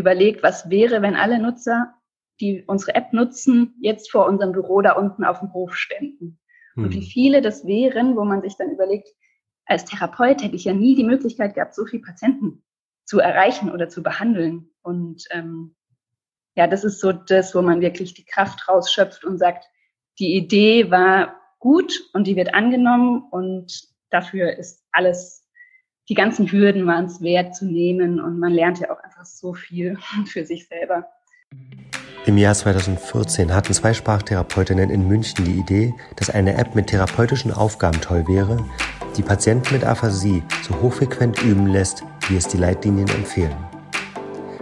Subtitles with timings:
[0.00, 1.94] überlegt, was wäre, wenn alle Nutzer,
[2.40, 6.40] die unsere App nutzen, jetzt vor unserem Büro da unten auf dem Hof ständen.
[6.74, 6.84] Hm.
[6.84, 9.08] Und wie viele das wären, wo man sich dann überlegt,
[9.66, 12.64] als Therapeut hätte ich ja nie die Möglichkeit gehabt, so viele Patienten
[13.04, 14.70] zu erreichen oder zu behandeln.
[14.82, 15.76] Und ähm,
[16.56, 19.64] ja, das ist so das, wo man wirklich die Kraft rausschöpft und sagt,
[20.18, 25.39] die Idee war gut und die wird angenommen und dafür ist alles,
[26.10, 29.54] die ganzen Hürden waren es wert zu nehmen und man lernt ja auch einfach so
[29.54, 29.96] viel
[30.26, 31.06] für sich selber.
[32.26, 37.52] Im Jahr 2014 hatten zwei Sprachtherapeutinnen in München die Idee, dass eine App mit therapeutischen
[37.52, 38.58] Aufgaben toll wäre,
[39.16, 43.56] die Patienten mit Aphasie so hochfrequent üben lässt, wie es die Leitlinien empfehlen.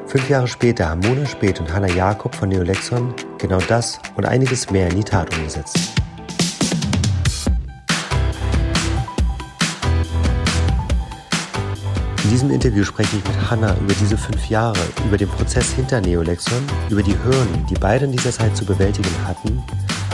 [0.07, 4.71] Fünf Jahre später haben Mona Speth und Hanna Jakob von Neolexon genau das und einiges
[4.71, 5.98] mehr in die Tat umgesetzt.
[12.25, 16.01] In diesem Interview spreche ich mit Hanna über diese fünf Jahre, über den Prozess hinter
[16.01, 19.63] Neolexon, über die Hürden, die beide in dieser Zeit zu bewältigen hatten,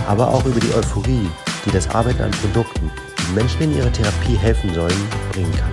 [0.06, 1.26] aber auch über die Euphorie,
[1.64, 5.72] die das Arbeiten an Produkten, die Menschen in ihrer Therapie helfen sollen, bringen kann.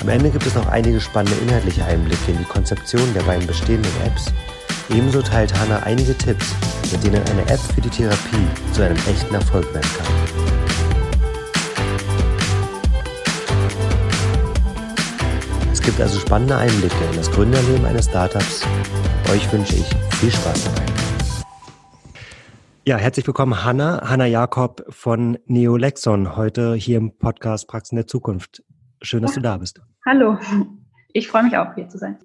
[0.00, 3.92] Am Ende gibt es noch einige spannende inhaltliche Einblicke in die Konzeption der beiden bestehenden
[4.04, 4.32] Apps.
[4.90, 6.54] Ebenso teilt Hanna einige Tipps,
[6.90, 10.57] mit denen eine App für die Therapie zu einem echten Erfolg werden kann.
[15.88, 18.62] Gibt also spannende Einblicke in das Gründerleben eines Startups.
[19.32, 19.86] Euch wünsche ich
[20.16, 20.82] viel Spaß dabei.
[22.84, 28.62] Ja, herzlich willkommen, Hanna, Hanna Jakob von Neolexon, heute hier im Podcast Praxen der Zukunft.
[29.00, 29.36] Schön, dass ja.
[29.36, 29.80] du da bist.
[30.04, 30.36] Hallo,
[31.14, 32.18] ich freue mich auch, hier zu sein.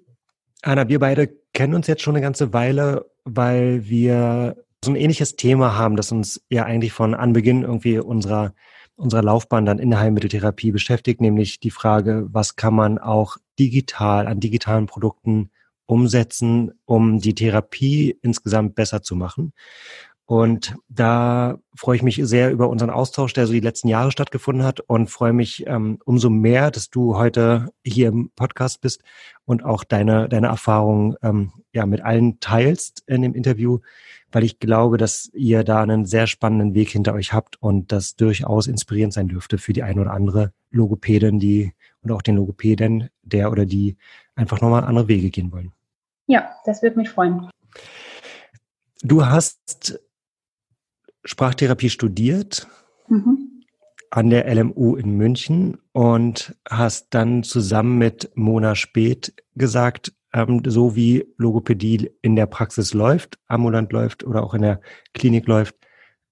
[0.60, 5.36] Anna, wir beide kennen uns jetzt schon eine ganze Weile, weil wir so ein ähnliches
[5.36, 8.52] Thema haben, das uns ja eigentlich von Anbeginn irgendwie unserer,
[8.96, 14.26] unserer Laufbahn dann in der Heilmitteltherapie beschäftigt, nämlich die Frage, was kann man auch digital
[14.26, 15.50] an digitalen Produkten
[15.86, 19.52] umsetzen, um die Therapie insgesamt besser zu machen.
[20.26, 24.64] Und da freue ich mich sehr über unseren Austausch, der so die letzten Jahre stattgefunden
[24.64, 29.02] hat und freue mich ähm, umso mehr, dass du heute hier im Podcast bist
[29.44, 33.80] und auch deine, deine Erfahrungen ähm, ja, mit allen teilst in dem Interview,
[34.32, 38.16] weil ich glaube, dass ihr da einen sehr spannenden Weg hinter euch habt und das
[38.16, 43.10] durchaus inspirierend sein dürfte für die ein oder andere Logopädin, die und auch den Logopäden,
[43.22, 43.96] der oder die
[44.36, 45.72] einfach nochmal andere Wege gehen wollen.
[46.26, 47.50] Ja, das wird mich freuen.
[49.02, 50.00] Du hast
[51.24, 52.66] Sprachtherapie studiert
[53.08, 53.62] mhm.
[54.10, 60.96] an der LMU in München und hast dann zusammen mit Mona Speth gesagt, ähm, so
[60.96, 64.80] wie Logopädie in der Praxis läuft, ambulant läuft oder auch in der
[65.14, 65.76] Klinik läuft,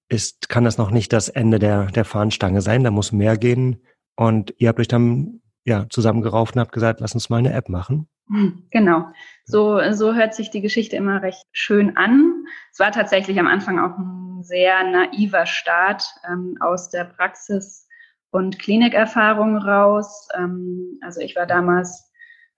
[0.08, 2.84] ist, kann das noch nicht das Ende der, der Fahnenstange sein.
[2.84, 3.82] Da muss mehr gehen.
[4.14, 7.68] Und ihr habt euch dann ja, zusammengerauft und habt gesagt, lass uns mal eine App
[7.68, 8.08] machen.
[8.28, 9.06] Hm, genau.
[9.44, 12.44] So, so hört sich die Geschichte immer recht schön an.
[12.72, 17.88] Es war tatsächlich am Anfang auch ein sehr naiver Start ähm, aus der Praxis
[18.30, 20.28] und Klinikerfahrung raus.
[20.36, 22.10] Ähm, also ich war damals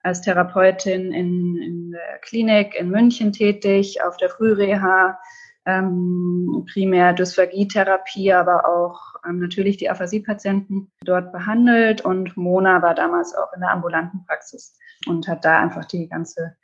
[0.03, 5.17] als Therapeutin in, in der Klinik in München tätig, auf der Frühreha,
[5.65, 12.01] ähm, primär Dysphagietherapie, aber auch ähm, natürlich die Aphasie-Patienten dort behandelt.
[12.01, 16.55] Und Mona war damals auch in der ambulanten Praxis und hat da einfach die ganze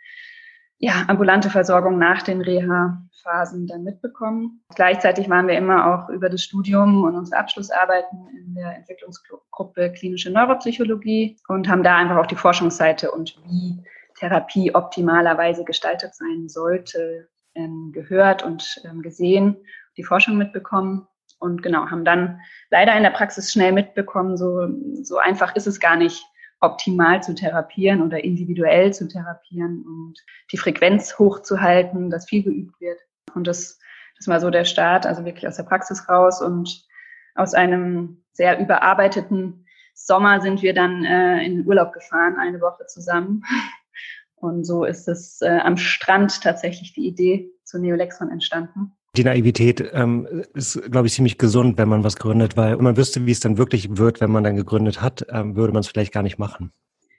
[0.81, 4.63] ja, ambulante Versorgung nach den Reha-Phasen dann mitbekommen.
[4.73, 10.31] Gleichzeitig waren wir immer auch über das Studium und unsere Abschlussarbeiten in der Entwicklungsgruppe klinische
[10.31, 13.77] Neuropsychologie und haben da einfach auch die Forschungsseite und wie
[14.17, 19.57] Therapie optimalerweise gestaltet sein sollte, ähm, gehört und ähm, gesehen,
[19.97, 22.39] die Forschung mitbekommen und genau, haben dann
[22.71, 24.67] leider in der Praxis schnell mitbekommen, so,
[25.03, 26.23] so einfach ist es gar nicht,
[26.61, 30.19] optimal zu therapieren oder individuell zu therapieren und
[30.51, 32.99] die Frequenz hochzuhalten, dass viel geübt wird.
[33.33, 33.79] Und das,
[34.17, 36.85] das war so der Start, also wirklich aus der Praxis raus und
[37.35, 42.85] aus einem sehr überarbeiteten Sommer sind wir dann äh, in den Urlaub gefahren, eine Woche
[42.87, 43.43] zusammen.
[44.35, 48.93] Und so ist es äh, am Strand tatsächlich die Idee zu Neolexon entstanden.
[49.17, 53.25] Die Naivität ähm, ist, glaube ich, ziemlich gesund, wenn man was gründet, weil man wüsste,
[53.25, 56.13] wie es dann wirklich wird, wenn man dann gegründet hat, ähm, würde man es vielleicht
[56.13, 56.71] gar nicht machen.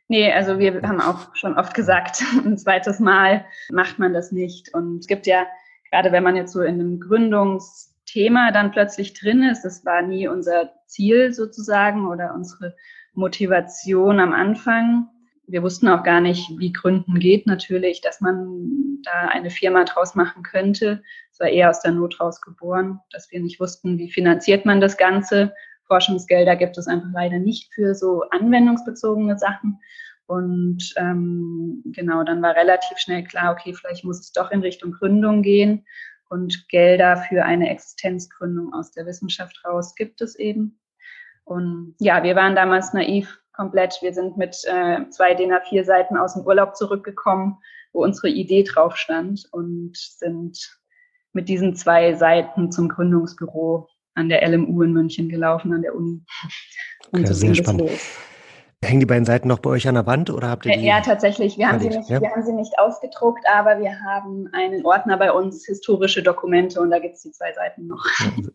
[0.09, 4.73] Nee, also wir haben auch schon oft gesagt, ein zweites Mal macht man das nicht.
[4.73, 5.47] Und es gibt ja,
[5.91, 10.29] gerade wenn man jetzt so in einem Gründungsthema dann plötzlich drin ist, das war nie
[10.29, 12.75] unser Ziel sozusagen oder unsere
[13.13, 15.09] Motivation am Anfang,
[15.47, 20.15] wir wussten auch gar nicht, wie Gründen geht natürlich, dass man da eine Firma draus
[20.15, 21.03] machen könnte.
[21.31, 24.81] Es war eher aus der Not raus geboren, dass wir nicht wussten, wie finanziert man
[24.81, 25.55] das Ganze.
[25.87, 29.79] Forschungsgelder gibt es einfach leider nicht für so anwendungsbezogene Sachen.
[30.27, 34.93] Und ähm, genau, dann war relativ schnell klar, okay, vielleicht muss es doch in Richtung
[34.93, 35.85] Gründung gehen.
[36.31, 40.81] Und Gelder für eine Existenzgründung aus der Wissenschaft raus gibt es eben.
[41.45, 43.99] Und ja, wir waren damals naiv komplett.
[44.01, 47.59] Wir sind mit äh, zwei DIN A4 Seiten aus dem Urlaub zurückgekommen,
[47.93, 50.59] wo unsere Idee drauf stand und sind
[51.33, 56.23] mit diesen zwei Seiten zum Gründungsbüro an der LMU in München gelaufen, an der Uni.
[57.11, 57.83] Und okay, so sehr spannend.
[57.83, 58.01] Los.
[58.85, 60.85] Hängen die beiden Seiten noch bei euch an der Wand oder habt ihr die?
[60.85, 61.57] Ja, tatsächlich.
[61.57, 62.21] Wir haben, sie nicht, ja?
[62.21, 66.91] wir haben sie nicht ausgedruckt, aber wir haben einen Ordner bei uns, historische Dokumente, und
[66.91, 68.05] da gibt es die zwei Seiten noch.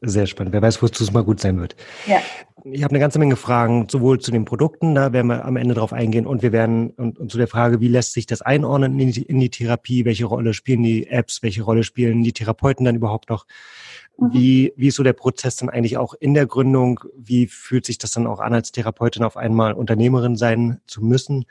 [0.01, 0.51] Sehr spannend.
[0.51, 1.77] Wer weiß, wozu es mal gut sein wird.
[2.07, 2.17] Ja.
[2.65, 5.75] Ich habe eine ganze Menge Fragen, sowohl zu den Produkten, da werden wir am Ende
[5.75, 8.99] drauf eingehen, und wir werden und, und zu der Frage, wie lässt sich das einordnen
[8.99, 12.83] in die, in die Therapie, welche Rolle spielen die Apps, welche Rolle spielen die Therapeuten
[12.83, 13.45] dann überhaupt noch?
[14.17, 14.33] Mhm.
[14.33, 16.99] Wie, wie ist so der Prozess dann eigentlich auch in der Gründung?
[17.15, 21.45] Wie fühlt sich das dann auch an, als Therapeutin auf einmal Unternehmerin sein zu müssen?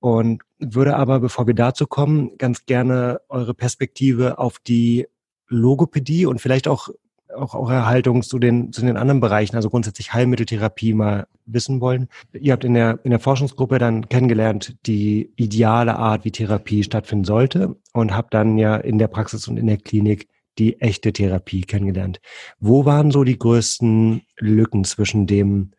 [0.00, 5.06] Und würde aber, bevor wir dazu kommen, ganz gerne eure Perspektive auf die
[5.48, 6.88] Logopädie und vielleicht auch,
[7.34, 12.08] auch eure Haltung zu den, zu den anderen Bereichen, also grundsätzlich Heilmitteltherapie mal wissen wollen.
[12.32, 17.24] Ihr habt in der, in der Forschungsgruppe dann kennengelernt, die ideale Art, wie Therapie stattfinden
[17.24, 20.28] sollte und habt dann ja in der Praxis und in der Klinik
[20.58, 22.20] die echte Therapie kennengelernt.
[22.58, 25.72] Wo waren so die größten Lücken zwischen dem,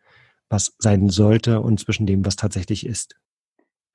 [0.48, 3.16] was sein sollte und zwischen dem, was tatsächlich ist?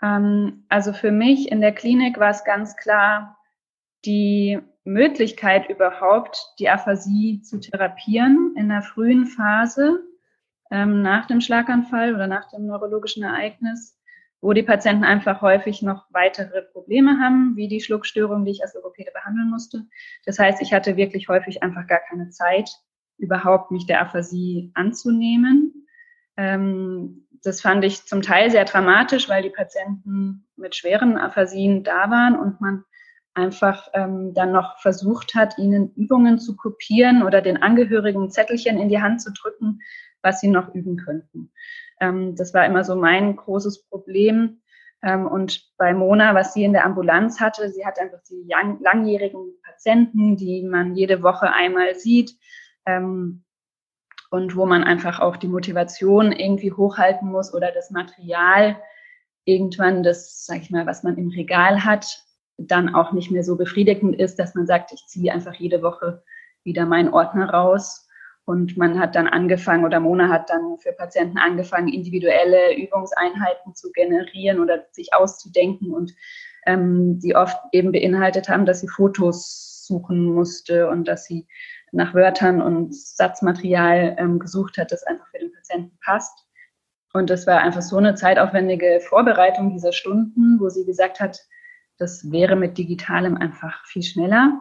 [0.01, 3.37] Ähm, also für mich in der Klinik war es ganz klar,
[4.05, 9.99] die Möglichkeit überhaupt, die Aphasie zu therapieren in der frühen Phase
[10.71, 13.97] ähm, nach dem Schlaganfall oder nach dem neurologischen Ereignis
[14.45, 18.75] wo die Patienten einfach häufig noch weitere Probleme haben, wie die Schluckstörung, die ich als
[18.75, 19.87] Logopäde behandeln musste.
[20.23, 22.69] Das heißt, ich hatte wirklich häufig einfach gar keine Zeit,
[23.17, 25.87] überhaupt mich der Aphasie anzunehmen.
[26.37, 32.11] Ähm, das fand ich zum Teil sehr dramatisch, weil die Patienten mit schweren Aphasien da
[32.11, 32.83] waren und man
[33.33, 38.89] einfach ähm, dann noch versucht hat, ihnen Übungen zu kopieren oder den Angehörigen Zettelchen in
[38.89, 39.79] die Hand zu drücken,
[40.21, 41.51] was sie noch üben könnten.
[41.99, 44.61] Ähm, das war immer so mein großes Problem.
[45.01, 48.47] Ähm, und bei Mona, was sie in der Ambulanz hatte, sie hat einfach die
[48.81, 52.35] langjährigen Patienten, die man jede Woche einmal sieht.
[52.85, 53.43] Ähm,
[54.31, 58.75] und wo man einfach auch die Motivation irgendwie hochhalten muss oder das Material
[59.45, 62.23] irgendwann das, sag ich mal, was man im Regal hat,
[62.57, 66.23] dann auch nicht mehr so befriedigend ist, dass man sagt, ich ziehe einfach jede Woche
[66.63, 68.04] wieder meinen Ordner raus
[68.45, 73.91] und man hat dann angefangen oder Mona hat dann für Patienten angefangen, individuelle Übungseinheiten zu
[73.91, 76.13] generieren oder sich auszudenken und
[76.67, 81.47] ähm, die oft eben beinhaltet haben, dass sie Fotos suchen musste und dass sie
[81.91, 86.45] nach Wörtern und Satzmaterial ähm, gesucht hat, das einfach für den Patienten passt.
[87.13, 91.39] Und das war einfach so eine zeitaufwendige Vorbereitung dieser Stunden, wo sie gesagt hat,
[91.97, 94.59] das wäre mit Digitalem einfach viel schneller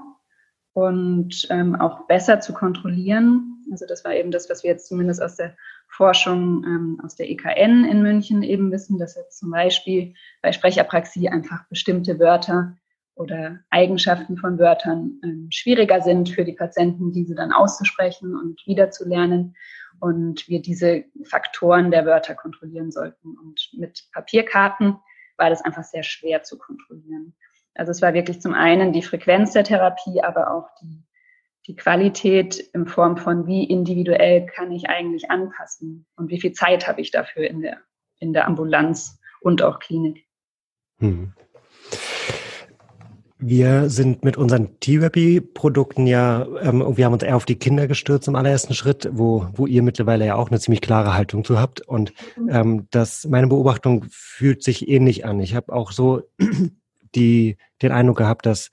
[0.72, 3.53] und ähm, auch besser zu kontrollieren.
[3.70, 5.56] Also das war eben das, was wir jetzt zumindest aus der
[5.88, 11.28] Forschung ähm, aus der EKN in München eben wissen, dass jetzt zum Beispiel bei Sprechapraxie
[11.28, 12.76] einfach bestimmte Wörter
[13.14, 19.56] oder Eigenschaften von Wörtern ähm, schwieriger sind für die Patienten, diese dann auszusprechen und wiederzulernen.
[20.00, 23.38] Und wir diese Faktoren der Wörter kontrollieren sollten.
[23.38, 24.96] Und mit Papierkarten
[25.36, 27.34] war das einfach sehr schwer zu kontrollieren.
[27.74, 31.04] Also es war wirklich zum einen die Frequenz der Therapie, aber auch die
[31.66, 36.86] die Qualität in Form von, wie individuell kann ich eigentlich anpassen und wie viel Zeit
[36.86, 37.78] habe ich dafür in der,
[38.18, 40.26] in der Ambulanz und auch Klinik.
[40.98, 41.32] Hm.
[43.46, 48.28] Wir sind mit unseren Therapy-Produkten ja, ähm, wir haben uns eher auf die Kinder gestürzt
[48.28, 51.82] im allerersten Schritt, wo, wo ihr mittlerweile ja auch eine ziemlich klare Haltung zu habt.
[51.82, 52.48] Und mhm.
[52.48, 55.40] ähm, das, meine Beobachtung fühlt sich ähnlich an.
[55.40, 56.22] Ich habe auch so
[57.14, 58.70] die, den Eindruck gehabt, dass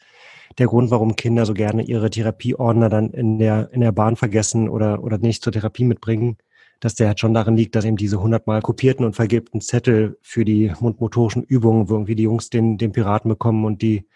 [0.58, 4.70] der Grund, warum Kinder so gerne ihre Therapieordner dann in der, in der Bahn vergessen
[4.70, 6.38] oder, oder nicht zur Therapie mitbringen,
[6.79, 10.43] dass der halt schon darin liegt, dass eben diese hundertmal kopierten und vergilbten Zettel für
[10.43, 14.08] die mundmotorischen Übungen, wo irgendwie die Jungs den, den Piraten bekommen und die,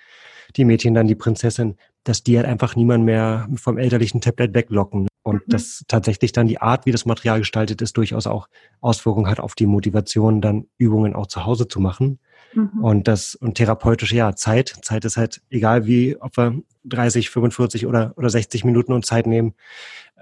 [0.56, 5.08] die Mädchen dann die Prinzessin, dass die halt einfach niemand mehr vom elterlichen Tablet weglocken.
[5.24, 5.51] Und mhm.
[5.51, 8.48] dass tatsächlich dann die Art, wie das Material gestaltet ist, durchaus auch
[8.82, 12.20] Auswirkungen hat auf die Motivation, dann Übungen auch zu Hause zu machen.
[12.56, 12.84] Mhm.
[12.84, 14.76] Und das, und therapeutisch, ja, Zeit.
[14.82, 19.28] Zeit ist halt egal wie, ob wir 30, 45 oder, oder 60 Minuten uns Zeit
[19.28, 19.54] nehmen.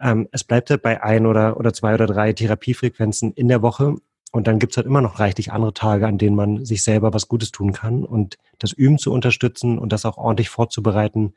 [0.01, 3.95] Ähm, es bleibt halt bei ein oder, oder zwei oder drei Therapiefrequenzen in der Woche.
[4.31, 7.27] Und dann gibt's halt immer noch reichlich andere Tage, an denen man sich selber was
[7.27, 8.03] Gutes tun kann.
[8.03, 11.33] Und das Üben zu unterstützen und das auch ordentlich vorzubereiten,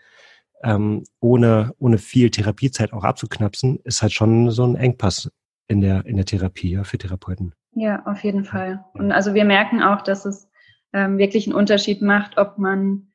[0.62, 5.31] ähm, ohne, ohne viel Therapiezeit auch abzuknapsen, ist halt schon so ein Engpass
[5.69, 7.53] in der, in der Therapie ja, für Therapeuten.
[7.75, 8.85] Ja, auf jeden Fall.
[8.95, 10.49] Und also wir merken auch, dass es
[10.93, 13.09] ähm, wirklich einen Unterschied macht, ob man,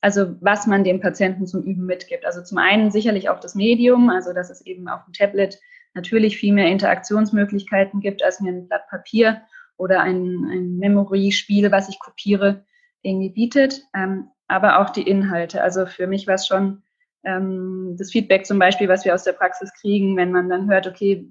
[0.00, 2.24] also was man dem Patienten zum Üben mitgibt.
[2.24, 5.58] Also zum einen sicherlich auch das Medium, also dass es eben auf dem Tablet
[5.94, 9.42] natürlich viel mehr Interaktionsmöglichkeiten gibt als mir ein Blatt Papier
[9.76, 12.64] oder ein, ein Memory-Spiel, was ich kopiere,
[13.02, 15.62] irgendwie bietet, ähm, aber auch die Inhalte.
[15.62, 16.82] Also für mich war es schon
[17.24, 20.86] ähm, das Feedback zum Beispiel, was wir aus der Praxis kriegen, wenn man dann hört,
[20.86, 21.28] okay,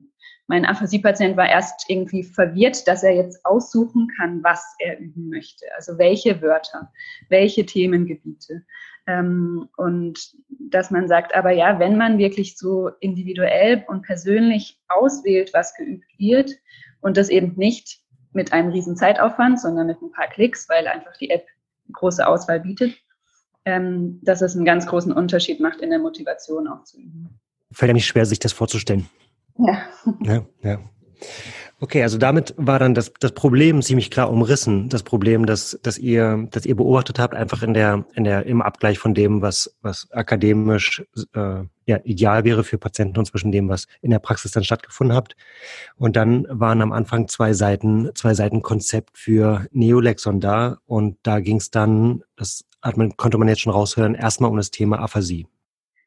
[0.48, 5.66] mein Aphasie-Patient war erst irgendwie verwirrt, dass er jetzt aussuchen kann, was er üben möchte.
[5.76, 6.92] Also welche Wörter,
[7.30, 8.64] welche Themengebiete.
[9.08, 15.54] Ähm, und dass man sagt, aber ja, wenn man wirklich so individuell und persönlich auswählt,
[15.54, 16.52] was geübt wird
[17.02, 18.02] und das eben nicht
[18.34, 21.46] mit einem riesen Zeitaufwand, sondern mit ein paar Klicks, weil einfach die App
[21.92, 22.98] große Auswahl bietet,
[23.66, 27.40] ähm, dass es einen ganz großen Unterschied macht in der Motivation auch zu üben.
[27.72, 29.10] Fällt ja nicht schwer, sich das vorzustellen.
[29.58, 29.84] Ja.
[30.24, 30.80] Ja, ja.
[31.84, 34.88] Okay, also damit war dann das, das Problem ziemlich klar umrissen.
[34.88, 38.62] Das Problem, dass, dass ihr, dass ihr beobachtet habt, einfach in der, in der, im
[38.62, 43.68] Abgleich von dem, was, was akademisch äh, ja, ideal wäre für Patienten und zwischen dem,
[43.68, 45.36] was in der Praxis dann stattgefunden habt.
[45.98, 51.42] Und dann waren am Anfang zwei Seiten, zwei Seiten Konzept für Neolexon da und da
[51.42, 55.00] ging es dann, das hat man, konnte man jetzt schon raushören, erstmal um das Thema
[55.00, 55.48] Aphasie.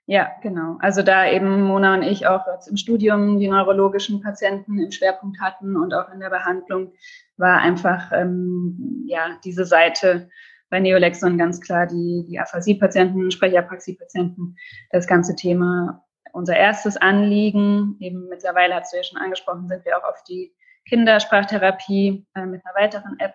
[0.08, 0.76] Ja, genau.
[0.78, 5.40] Also da eben Mona und ich auch jetzt im Studium die neurologischen Patienten im Schwerpunkt
[5.40, 6.92] hatten und auch in der Behandlung
[7.36, 10.28] war einfach ähm, ja diese Seite
[10.70, 14.56] bei Neolexon ganz klar die, die Aphasie-Patienten, Sprechapraxie-Patienten,
[14.90, 17.96] das ganze Thema unser erstes Anliegen.
[17.98, 20.54] Eben mittlerweile hast du ja schon angesprochen, sind wir auch auf die
[20.88, 23.34] Kindersprachtherapie äh, mit einer weiteren App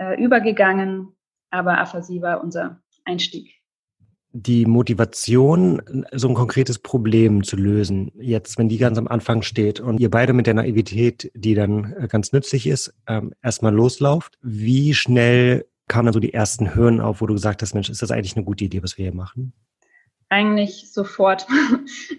[0.00, 1.16] äh, übergegangen.
[1.50, 3.59] Aber Aphasie war unser Einstieg
[4.32, 5.82] die Motivation,
[6.12, 10.10] so ein konkretes Problem zu lösen, jetzt, wenn die ganz am Anfang steht und ihr
[10.10, 15.66] beide mit der Naivität, die dann äh, ganz nützlich ist, ähm, erstmal loslauft, wie schnell
[15.88, 18.36] kamen dann so die ersten Hürden auf, wo du gesagt hast, Mensch, ist das eigentlich
[18.36, 19.52] eine gute Idee, was wir hier machen?
[20.28, 21.46] Eigentlich sofort.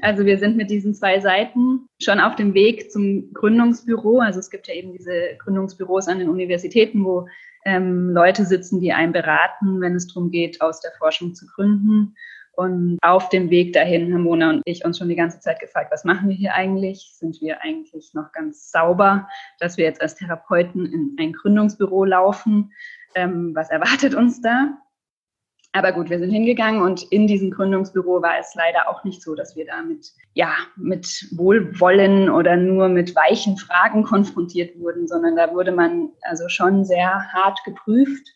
[0.02, 4.20] Also wir sind mit diesen zwei Seiten schon auf dem Weg zum Gründungsbüro.
[4.20, 7.28] Also es gibt ja eben diese Gründungsbüros an den Universitäten, wo
[7.66, 12.16] ähm, Leute sitzen, die einen beraten, wenn es darum geht, aus der Forschung zu gründen.
[12.54, 15.92] Und auf dem Weg dahin haben Mona und ich uns schon die ganze Zeit gefragt,
[15.92, 17.14] was machen wir hier eigentlich?
[17.16, 19.28] Sind wir eigentlich noch ganz sauber,
[19.60, 22.74] dass wir jetzt als Therapeuten in ein Gründungsbüro laufen?
[23.16, 24.78] Ähm, was erwartet uns da?
[25.74, 29.36] Aber gut, wir sind hingegangen und in diesem Gründungsbüro war es leider auch nicht so,
[29.36, 35.38] dass wir da mit, ja, mit Wohlwollen oder nur mit weichen Fragen konfrontiert wurden, sondern
[35.38, 38.28] da wurde man also schon sehr hart geprüft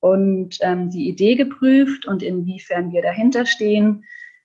[0.00, 4.04] und ähm, die Idee geprüft und inwiefern wir dahinter stehen.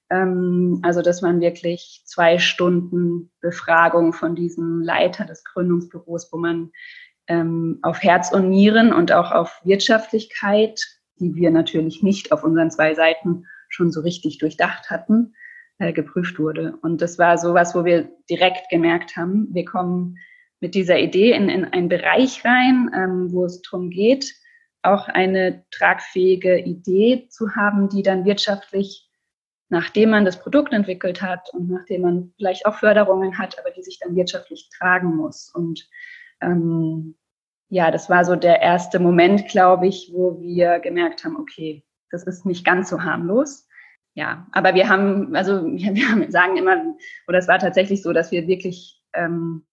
[0.10, 6.72] Ähm, also, dass man wirklich zwei Stunden Befragung von diesem Leiter des Gründungsbüros, wo man
[7.28, 10.82] ähm, auf Herz und Nieren und auch auf Wirtschaftlichkeit
[11.20, 15.34] die wir natürlich nicht auf unseren zwei Seiten schon so richtig durchdacht hatten,
[15.80, 16.78] äh, geprüft wurde.
[16.82, 20.18] Und das war sowas, wo wir direkt gemerkt haben, wir kommen
[20.60, 24.34] mit dieser Idee in, in einen Bereich rein, ähm, wo es darum geht,
[24.82, 29.10] auch eine tragfähige Idee zu haben, die dann wirtschaftlich,
[29.70, 33.84] nachdem man das Produkt entwickelt hat und nachdem man vielleicht auch Förderungen hat, aber die
[33.84, 35.52] sich dann wirtschaftlich tragen muss.
[35.54, 35.88] Und
[36.42, 37.16] ähm,
[37.74, 42.22] ja, das war so der erste Moment, glaube ich, wo wir gemerkt haben, okay, das
[42.22, 43.68] ist nicht ganz so harmlos.
[44.14, 46.96] Ja, aber wir haben, also wir sagen immer,
[47.28, 49.66] oder es war tatsächlich so, dass wir wirklich ähm,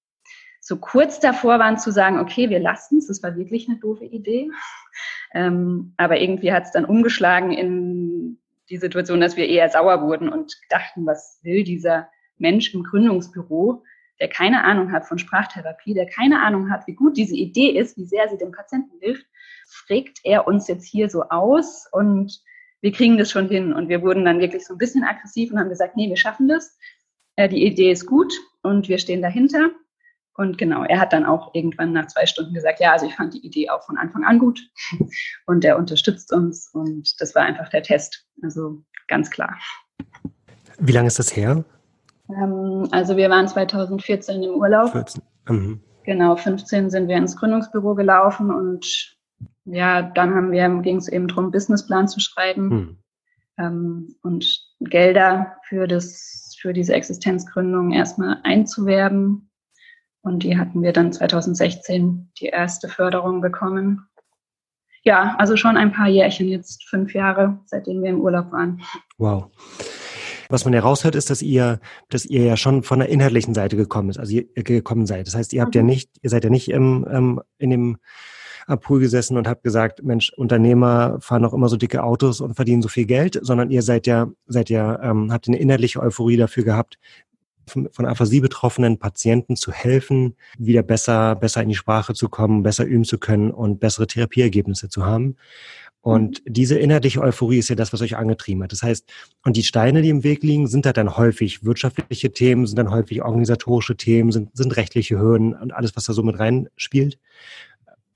[0.63, 4.07] so kurz davor waren zu sagen, okay, wir lassen es, das war wirklich eine doofe
[4.07, 4.51] Idee.
[5.35, 8.41] Ähm, aber irgendwie hat es dann umgeschlagen in
[8.71, 13.85] die Situation, dass wir eher sauer wurden und dachten, was will dieser Mensch im Gründungsbüro?
[14.21, 17.97] Der keine Ahnung hat von Sprachtherapie, der keine Ahnung hat, wie gut diese Idee ist,
[17.97, 19.27] wie sehr sie dem Patienten hilft,
[19.69, 22.41] fragt er uns jetzt hier so aus und
[22.81, 23.73] wir kriegen das schon hin.
[23.73, 26.49] Und wir wurden dann wirklich so ein bisschen aggressiv und haben gesagt, nee, wir schaffen
[26.49, 26.77] das.
[27.37, 29.71] Äh, die Idee ist gut und wir stehen dahinter.
[30.35, 33.35] Und genau, er hat dann auch irgendwann nach zwei Stunden gesagt, ja, also ich fand
[33.35, 34.61] die Idee auch von Anfang an gut
[35.47, 38.27] und er unterstützt uns und das war einfach der Test.
[38.43, 39.59] Also ganz klar.
[40.79, 41.65] Wie lange ist das her?
[42.37, 44.93] Ähm, also wir waren 2014 im Urlaub.
[44.93, 45.23] 14.
[45.49, 45.81] Mhm.
[46.05, 49.17] Genau, 15 sind wir ins Gründungsbüro gelaufen und
[49.65, 52.99] ja, dann haben wir, ging es eben darum, Businessplan zu schreiben mhm.
[53.59, 59.51] ähm, und Gelder für das, für diese Existenzgründung erstmal einzuwerben.
[60.23, 64.07] Und die hatten wir dann 2016 die erste Förderung bekommen.
[65.03, 68.83] Ja, also schon ein paar Jährchen, jetzt fünf Jahre, seitdem wir im Urlaub waren.
[69.17, 69.51] Wow.
[70.51, 74.11] Was man heraushört, ist, dass ihr, dass ihr ja schon von der inhaltlichen Seite gekommen
[74.11, 75.27] ist, also ihr gekommen seid.
[75.27, 75.79] Das heißt, ihr habt mhm.
[75.79, 77.99] ja nicht, ihr seid ja nicht im, ähm, in dem
[78.67, 82.55] am Pool gesessen und habe gesagt, Mensch, Unternehmer fahren auch immer so dicke Autos und
[82.55, 86.37] verdienen so viel Geld, sondern ihr seid ja, seid ja, ähm, habt eine innerliche Euphorie
[86.37, 86.99] dafür gehabt,
[87.67, 92.63] von, von Aphasie betroffenen Patienten zu helfen, wieder besser, besser in die Sprache zu kommen,
[92.63, 95.37] besser üben zu können und bessere Therapieergebnisse zu haben.
[96.03, 96.53] Und mhm.
[96.53, 98.73] diese innerliche Euphorie ist ja das, was euch angetrieben hat.
[98.73, 99.09] Das heißt,
[99.45, 102.91] und die Steine, die im Weg liegen, sind da dann häufig wirtschaftliche Themen, sind dann
[102.91, 107.19] häufig organisatorische Themen, sind, sind rechtliche Hürden und alles, was da so mit reinspielt.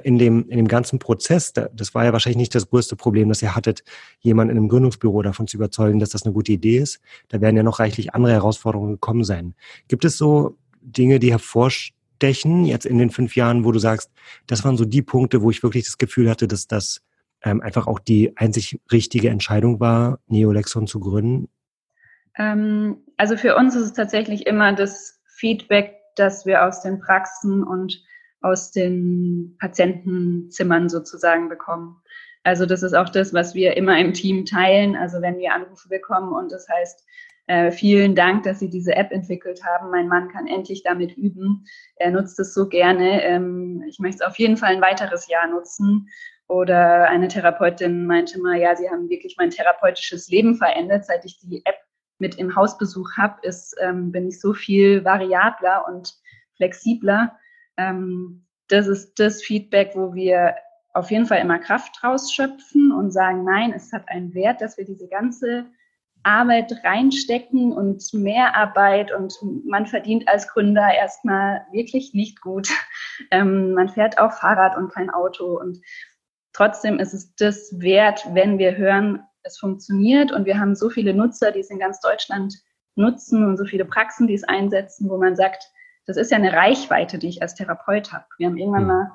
[0.02, 3.40] In dem, in dem ganzen Prozess, das war ja wahrscheinlich nicht das größte Problem, das
[3.40, 3.84] ihr hattet,
[4.20, 7.00] jemanden in einem Gründungsbüro davon zu überzeugen, dass das eine gute Idee ist.
[7.28, 9.54] Da werden ja noch reichlich andere Herausforderungen gekommen sein.
[9.88, 14.10] Gibt es so Dinge, die hervorstechen jetzt in den fünf Jahren, wo du sagst,
[14.46, 17.00] das waren so die Punkte, wo ich wirklich das Gefühl hatte, dass das
[17.44, 21.48] ähm, einfach auch die einzig richtige Entscheidung war, Neolexon zu gründen?
[22.36, 27.62] Ähm, also für uns ist es tatsächlich immer das Feedback, das wir aus den Praxen
[27.62, 28.02] und
[28.40, 31.96] aus den Patientenzimmern sozusagen bekommen.
[32.42, 34.96] Also das ist auch das, was wir immer im Team teilen.
[34.96, 37.04] Also wenn wir Anrufe bekommen und das heißt,
[37.46, 39.90] äh, vielen Dank, dass Sie diese App entwickelt haben.
[39.90, 41.66] Mein Mann kann endlich damit üben.
[41.96, 43.22] Er nutzt es so gerne.
[43.22, 46.08] Ähm, ich möchte es auf jeden Fall ein weiteres Jahr nutzen.
[46.48, 51.06] Oder eine Therapeutin meinte mal, ja, sie haben wirklich mein therapeutisches Leben verändert.
[51.06, 51.78] Seit ich die App
[52.18, 53.40] mit im Hausbesuch habe,
[53.80, 56.14] ähm, bin ich so viel variabler und
[56.56, 57.36] flexibler.
[57.76, 60.54] Ähm, das ist das Feedback, wo wir
[60.92, 64.84] auf jeden Fall immer Kraft rausschöpfen und sagen, nein, es hat einen Wert, dass wir
[64.84, 65.66] diese ganze
[66.22, 69.34] Arbeit reinstecken und mehr Arbeit und
[69.66, 72.68] man verdient als Gründer erstmal wirklich nicht gut.
[73.30, 75.80] Ähm, man fährt auch Fahrrad und kein Auto und
[76.54, 81.12] Trotzdem ist es das wert, wenn wir hören, es funktioniert und wir haben so viele
[81.12, 82.54] Nutzer, die es in ganz Deutschland
[82.94, 85.64] nutzen und so viele Praxen, die es einsetzen, wo man sagt,
[86.06, 88.24] das ist ja eine Reichweite, die ich als Therapeut habe.
[88.38, 88.88] Wir haben irgendwann hm.
[88.88, 89.12] mal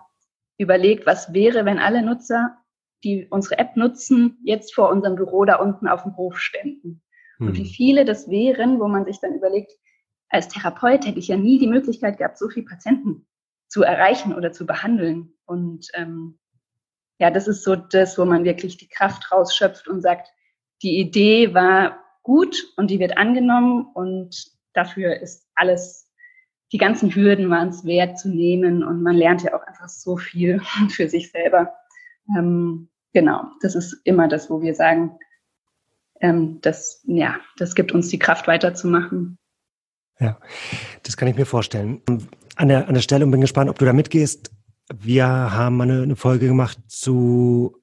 [0.58, 2.58] überlegt, was wäre, wenn alle Nutzer,
[3.03, 7.01] die unsere App nutzen, jetzt vor unserem Büro da unten auf dem Hof ständen.
[7.39, 7.69] Und wie hm.
[7.69, 9.72] viele das wären, wo man sich dann überlegt,
[10.28, 13.25] als Therapeut hätte ich ja nie die Möglichkeit gehabt, so viele Patienten
[13.69, 15.34] zu erreichen oder zu behandeln.
[15.45, 16.38] Und ähm,
[17.19, 20.32] ja, das ist so das, wo man wirklich die Kraft rausschöpft und sagt,
[20.82, 26.10] die Idee war gut und die wird angenommen und dafür ist alles,
[26.71, 30.15] die ganzen Hürden waren es wert zu nehmen und man lernt ja auch einfach so
[30.15, 31.75] viel für sich selber.
[32.38, 35.17] Ähm, genau, das ist immer das, wo wir sagen,
[36.21, 39.38] ähm, das, ja, das gibt uns die Kraft weiterzumachen.
[40.19, 40.38] Ja,
[41.03, 42.01] das kann ich mir vorstellen.
[42.55, 44.51] An der, an der Stelle und bin gespannt, ob du da mitgehst.
[44.93, 47.78] Wir haben eine, eine Folge gemacht zu,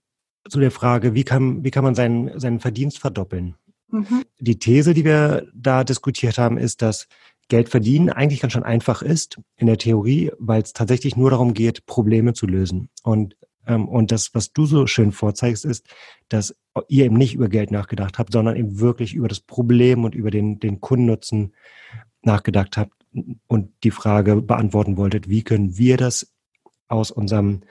[0.49, 3.55] zu der Frage, wie kann, wie kann man seinen, seinen Verdienst verdoppeln?
[3.91, 4.25] Mhm.
[4.41, 7.07] Die These, die wir da diskutiert haben, ist, dass
[7.49, 11.55] Geld verdienen eigentlich ganz schön einfach ist in der Theorie, weil es tatsächlich nur darum
[11.55, 12.89] geht, Probleme zu lösen.
[13.05, 15.87] Und, ähm, und das, was du so schön vorzeigst, ist,
[16.29, 16.57] dass
[16.89, 20.33] ihr eben nicht über Geld nachgedacht habt, sondern eben wirklich über das Problem und über
[20.33, 21.55] den, den Kundennutzen
[22.23, 22.93] nachgedacht habt
[23.47, 26.33] und die Frage beantworten wolltet, wie können wir das
[26.89, 27.63] aus unserem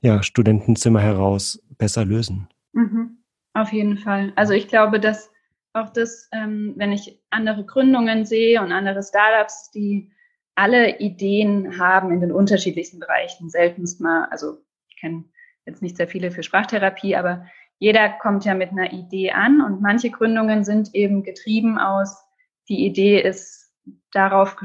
[0.00, 2.48] ja, Studentenzimmer heraus besser lösen.
[2.72, 3.18] Mhm.
[3.54, 4.32] Auf jeden Fall.
[4.36, 5.30] Also ich glaube, dass
[5.72, 10.10] auch das, ähm, wenn ich andere Gründungen sehe und andere Startups, die
[10.54, 15.24] alle Ideen haben in den unterschiedlichsten Bereichen, seltenst mal, also ich kenne
[15.66, 17.46] jetzt nicht sehr viele für Sprachtherapie, aber
[17.78, 22.24] jeder kommt ja mit einer Idee an und manche Gründungen sind eben getrieben aus,
[22.68, 23.72] die Idee ist
[24.12, 24.56] darauf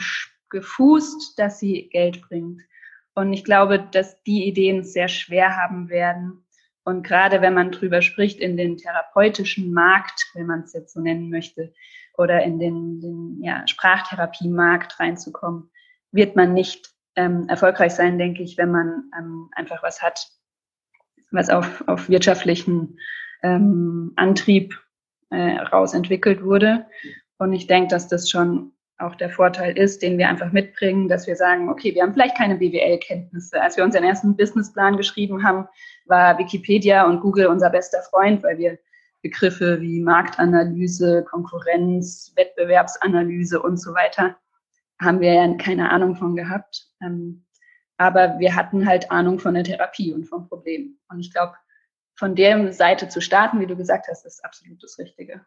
[0.49, 2.61] gefußt, dass sie Geld bringt.
[3.15, 6.45] Und ich glaube, dass die Ideen sehr schwer haben werden.
[6.83, 10.99] Und gerade wenn man drüber spricht, in den therapeutischen Markt, wenn man es jetzt so
[10.99, 11.73] nennen möchte,
[12.17, 15.69] oder in den, den ja, Sprachtherapie-Markt reinzukommen,
[16.11, 20.27] wird man nicht ähm, erfolgreich sein, denke ich, wenn man ähm, einfach was hat,
[21.31, 22.99] was auf, auf wirtschaftlichen
[23.41, 24.79] ähm, Antrieb
[25.29, 26.85] äh, raus entwickelt wurde.
[27.37, 31.27] Und ich denke, dass das schon auch der Vorteil ist, den wir einfach mitbringen, dass
[31.27, 33.61] wir sagen, okay, wir haben vielleicht keine BWL-Kenntnisse.
[33.61, 35.67] Als wir unseren ersten Businessplan geschrieben haben,
[36.05, 38.77] war Wikipedia und Google unser bester Freund, weil wir
[39.21, 44.35] Begriffe wie Marktanalyse, Konkurrenz, Wettbewerbsanalyse und so weiter
[45.01, 46.87] haben wir ja keine Ahnung von gehabt.
[47.01, 47.45] Ähm,
[47.97, 50.97] aber wir hatten halt Ahnung von der Therapie und vom Problem.
[51.09, 51.53] Und ich glaube,
[52.15, 55.41] von der Seite zu starten, wie du gesagt hast, ist absolut das Richtige.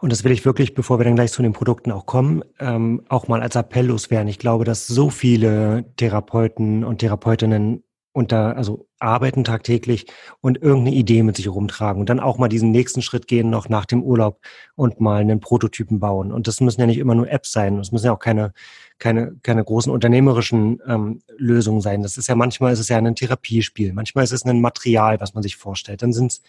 [0.00, 3.04] Und das will ich wirklich, bevor wir dann gleich zu den Produkten auch kommen, ähm,
[3.08, 4.28] auch mal als Appell loswerden.
[4.28, 10.06] Ich glaube, dass so viele Therapeuten und Therapeutinnen unter, also arbeiten tagtäglich
[10.40, 13.68] und irgendeine Idee mit sich rumtragen und dann auch mal diesen nächsten Schritt gehen noch
[13.68, 14.40] nach dem Urlaub
[14.74, 16.32] und mal einen Prototypen bauen.
[16.32, 18.52] Und das müssen ja nicht immer nur Apps sein, es müssen ja auch keine,
[19.00, 22.02] keine, keine großen unternehmerischen ähm, Lösungen sein.
[22.02, 25.34] Das ist ja manchmal ist es ja ein Therapiespiel, manchmal ist es ein Material, was
[25.34, 26.02] man sich vorstellt.
[26.02, 26.42] Dann sind es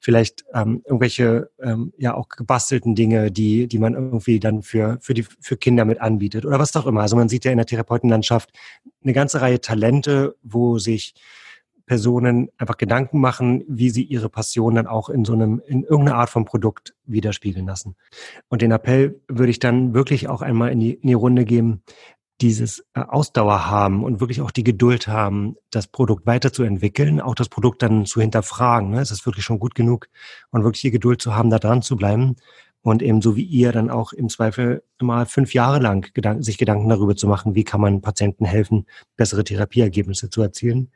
[0.00, 5.12] vielleicht ähm, irgendwelche ähm, ja auch gebastelten Dinge, die, die man irgendwie dann für, für,
[5.12, 7.02] die, für Kinder mit anbietet oder was auch immer.
[7.02, 8.50] Also man sieht ja in der Therapeutenlandschaft
[9.02, 11.14] eine ganze Reihe Talente, wo sich
[11.86, 16.18] Personen einfach Gedanken machen, wie sie ihre Passion dann auch in so einem, in irgendeiner
[16.18, 17.96] Art von Produkt widerspiegeln lassen.
[18.48, 21.82] Und den Appell würde ich dann wirklich auch einmal in die, in die Runde geben,
[22.40, 27.48] dieses äh, Ausdauer haben und wirklich auch die Geduld haben, das Produkt weiterzuentwickeln, auch das
[27.48, 28.90] Produkt dann zu hinterfragen.
[28.90, 29.00] Ne?
[29.02, 30.08] Ist es wirklich schon gut genug
[30.50, 32.36] und wirklich die Geduld zu haben, da dran zu bleiben
[32.82, 36.56] und eben so wie ihr dann auch im Zweifel mal fünf Jahre lang Gedanken, sich
[36.56, 40.90] Gedanken darüber zu machen, wie kann man Patienten helfen, bessere Therapieergebnisse zu erzielen.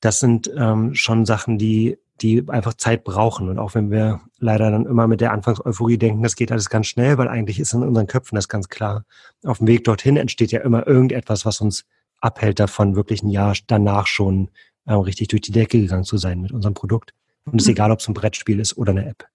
[0.00, 3.48] Das sind ähm, schon Sachen, die die einfach Zeit brauchen.
[3.48, 6.86] Und auch wenn wir leider dann immer mit der Anfangseuphorie denken, das geht alles ganz
[6.86, 9.04] schnell, weil eigentlich ist in unseren Köpfen das ganz klar.
[9.44, 11.84] Auf dem Weg dorthin entsteht ja immer irgendetwas, was uns
[12.20, 14.50] abhält davon, wirklich ein Jahr danach schon
[14.86, 17.14] äh, richtig durch die Decke gegangen zu sein mit unserem Produkt.
[17.44, 17.72] Und es ist mhm.
[17.72, 19.26] egal, ob es ein Brettspiel ist oder eine App.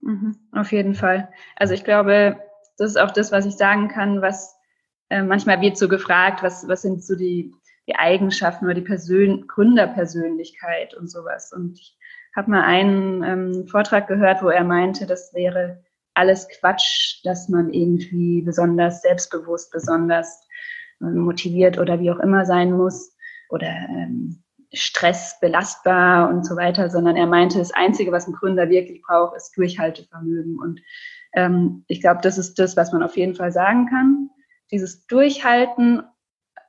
[0.00, 1.28] Mhm, auf jeden Fall.
[1.56, 2.38] Also ich glaube,
[2.76, 4.56] das ist auch das, was ich sagen kann, was
[5.10, 7.54] äh, manchmal wird so gefragt, was, was sind so die,
[7.86, 11.52] die Eigenschaften oder die Persön Gründerpersönlichkeit und sowas.
[11.52, 11.96] Und ich
[12.34, 15.82] habe mal einen ähm, Vortrag gehört, wo er meinte, das wäre
[16.14, 20.46] alles Quatsch, dass man irgendwie besonders selbstbewusst, besonders
[21.00, 23.16] äh, motiviert oder wie auch immer sein muss
[23.48, 24.42] oder ähm,
[24.74, 29.54] Stress und so weiter, sondern er meinte, das Einzige, was ein Gründer wirklich braucht, ist
[29.56, 30.58] Durchhaltevermögen.
[30.58, 30.80] Und
[31.34, 34.30] ähm, ich glaube, das ist das, was man auf jeden Fall sagen kann.
[34.70, 36.02] Dieses Durchhalten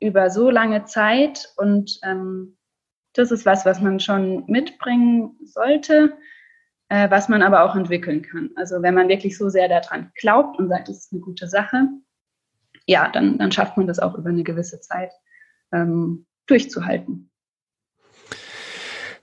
[0.04, 2.58] über so lange Zeit und ähm,
[3.14, 6.18] das ist was, was man schon mitbringen sollte,
[6.90, 8.50] äh, was man aber auch entwickeln kann.
[8.56, 11.88] Also wenn man wirklich so sehr daran glaubt und sagt, das ist eine gute Sache,
[12.86, 15.14] ja, dann, dann schafft man das auch über eine gewisse Zeit
[15.72, 17.32] ähm, durchzuhalten.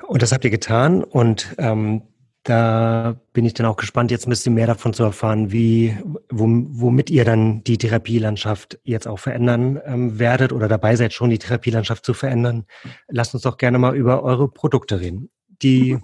[0.07, 2.03] Und das habt ihr getan und ähm,
[2.43, 5.97] da bin ich dann auch gespannt, jetzt ein bisschen mehr davon zu erfahren, wie,
[6.31, 11.39] womit ihr dann die Therapielandschaft jetzt auch verändern ähm, werdet oder dabei seid, schon die
[11.39, 12.65] Therapielandschaft zu verändern.
[13.09, 15.31] Lasst uns doch gerne mal über eure Produkte reden.
[15.63, 15.99] Die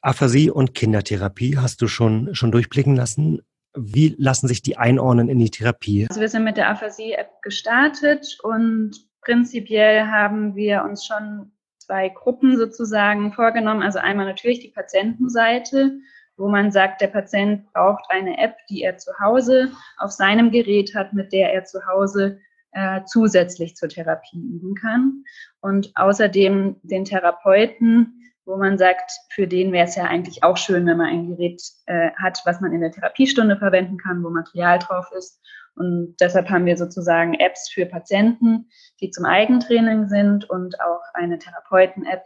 [0.00, 3.42] Aphasie und Kindertherapie hast du schon, schon durchblicken lassen.
[3.76, 6.06] Wie lassen sich die einordnen in die Therapie?
[6.08, 11.52] Also wir sind mit der Aphasie-App gestartet und prinzipiell haben wir uns schon
[11.88, 13.82] zwei Gruppen sozusagen vorgenommen.
[13.82, 15.98] Also einmal natürlich die Patientenseite,
[16.36, 20.94] wo man sagt, der Patient braucht eine App, die er zu Hause auf seinem Gerät
[20.94, 22.40] hat, mit der er zu Hause
[22.72, 25.24] äh, zusätzlich zur Therapie üben kann.
[25.62, 30.86] Und außerdem den Therapeuten, wo man sagt, für den wäre es ja eigentlich auch schön,
[30.86, 34.78] wenn man ein Gerät äh, hat, was man in der Therapiestunde verwenden kann, wo Material
[34.78, 35.40] drauf ist.
[35.78, 38.68] Und deshalb haben wir sozusagen Apps für Patienten,
[39.00, 42.22] die zum Eigentraining sind und auch eine Therapeuten-App,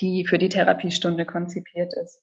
[0.00, 2.20] die für die Therapiestunde konzipiert ist.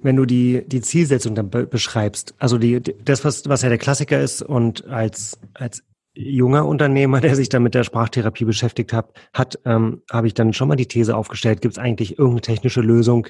[0.00, 3.78] Wenn du die, die Zielsetzung dann be beschreibst, also die, das, was, was ja der
[3.78, 5.82] Klassiker ist und als, als
[6.14, 10.52] junger Unternehmer, der sich dann mit der Sprachtherapie beschäftigt hat, hat ähm, habe ich dann
[10.52, 13.28] schon mal die These aufgestellt, gibt es eigentlich irgendeine technische Lösung,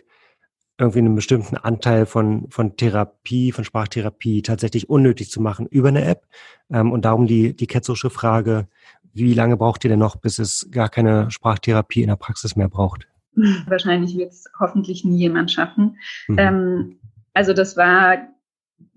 [0.79, 6.05] irgendwie einen bestimmten Anteil von, von Therapie, von Sprachtherapie tatsächlich unnötig zu machen über eine
[6.05, 6.27] App.
[6.71, 8.69] Ähm, und darum die, die Ketzosche Frage,
[9.13, 12.69] wie lange braucht ihr denn noch, bis es gar keine Sprachtherapie in der Praxis mehr
[12.69, 13.09] braucht?
[13.67, 15.99] Wahrscheinlich wird es hoffentlich nie jemand schaffen.
[16.29, 16.39] Mhm.
[16.39, 16.99] Ähm,
[17.35, 18.29] also das war,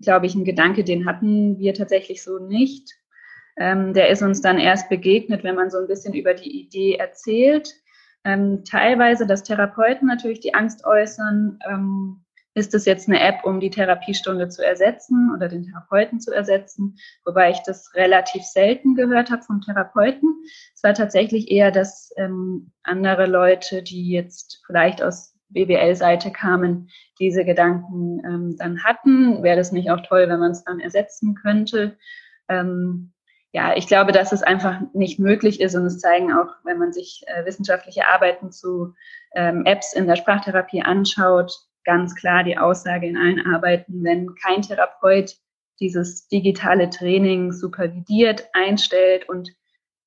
[0.00, 2.94] glaube ich, ein Gedanke, den hatten wir tatsächlich so nicht.
[3.56, 6.94] Ähm, der ist uns dann erst begegnet, wenn man so ein bisschen über die Idee
[6.94, 7.74] erzählt.
[8.24, 13.60] Ähm, teilweise, dass Therapeuten natürlich die Angst äußern, ähm, ist es jetzt eine App, um
[13.60, 19.30] die Therapiestunde zu ersetzen oder den Therapeuten zu ersetzen, wobei ich das relativ selten gehört
[19.30, 20.42] habe vom Therapeuten.
[20.74, 27.44] Es war tatsächlich eher, dass ähm, andere Leute, die jetzt vielleicht aus BWL-Seite kamen, diese
[27.44, 29.42] Gedanken ähm, dann hatten.
[29.42, 31.96] Wäre das nicht auch toll, wenn man es dann ersetzen könnte?
[32.48, 33.12] Ähm,
[33.52, 36.92] ja, ich glaube, dass es einfach nicht möglich ist und es zeigen auch, wenn man
[36.92, 38.94] sich äh, wissenschaftliche Arbeiten zu
[39.34, 41.52] ähm, Apps in der Sprachtherapie anschaut,
[41.84, 45.36] ganz klar die Aussage in allen Arbeiten, wenn kein Therapeut
[45.80, 49.50] dieses digitale Training supervidiert, einstellt und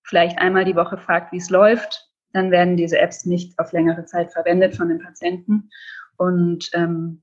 [0.04, 4.06] vielleicht einmal die Woche fragt, wie es läuft, dann werden diese Apps nicht auf längere
[4.06, 5.70] Zeit verwendet von den Patienten.
[6.18, 7.22] Und ähm,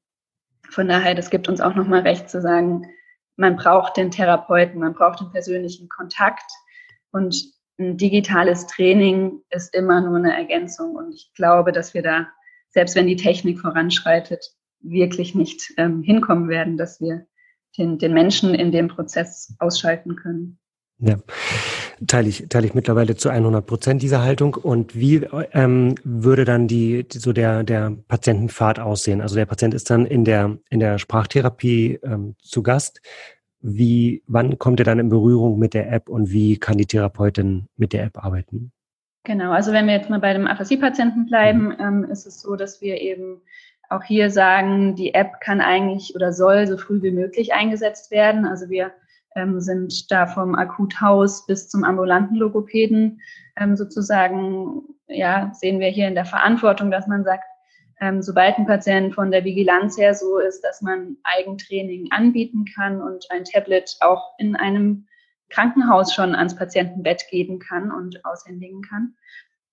[0.69, 2.87] von daher, das gibt uns auch nochmal recht zu sagen,
[3.37, 6.51] man braucht den Therapeuten, man braucht den persönlichen Kontakt.
[7.11, 10.95] Und ein digitales Training ist immer nur eine Ergänzung.
[10.95, 12.29] Und ich glaube, dass wir da,
[12.71, 17.27] selbst wenn die Technik voranschreitet, wirklich nicht ähm, hinkommen werden, dass wir
[17.79, 20.59] den, den Menschen in dem Prozess ausschalten können.
[20.99, 21.17] Ja,
[22.07, 24.55] teile ich, teile ich mittlerweile zu 100 Prozent dieser Haltung.
[24.55, 25.17] Und wie
[25.53, 29.21] ähm, würde dann die, so der, der Patientenpfad aussehen?
[29.21, 33.01] Also der Patient ist dann in der, in der Sprachtherapie ähm, zu Gast.
[33.61, 37.69] Wie, wann kommt er dann in Berührung mit der App und wie kann die Therapeutin
[37.77, 38.73] mit der App arbeiten?
[39.25, 41.77] Genau, also wenn wir jetzt mal bei dem Aphasie-Patienten bleiben, mhm.
[41.79, 43.41] ähm, ist es so, dass wir eben
[43.89, 48.47] auch hier sagen, die App kann eigentlich oder soll so früh wie möglich eingesetzt werden.
[48.47, 48.91] Also wir
[49.37, 53.21] ähm, sind da vom Akuthaus bis zum ambulanten Logopäden
[53.57, 57.45] ähm, sozusagen, ja, sehen wir hier in der Verantwortung, dass man sagt,
[58.01, 63.01] ähm, sobald ein Patient von der Vigilanz her so ist, dass man Eigentraining anbieten kann
[63.01, 65.07] und ein Tablet auch in einem
[65.51, 69.15] Krankenhaus schon ans Patientenbett geben kann und aushändigen kann,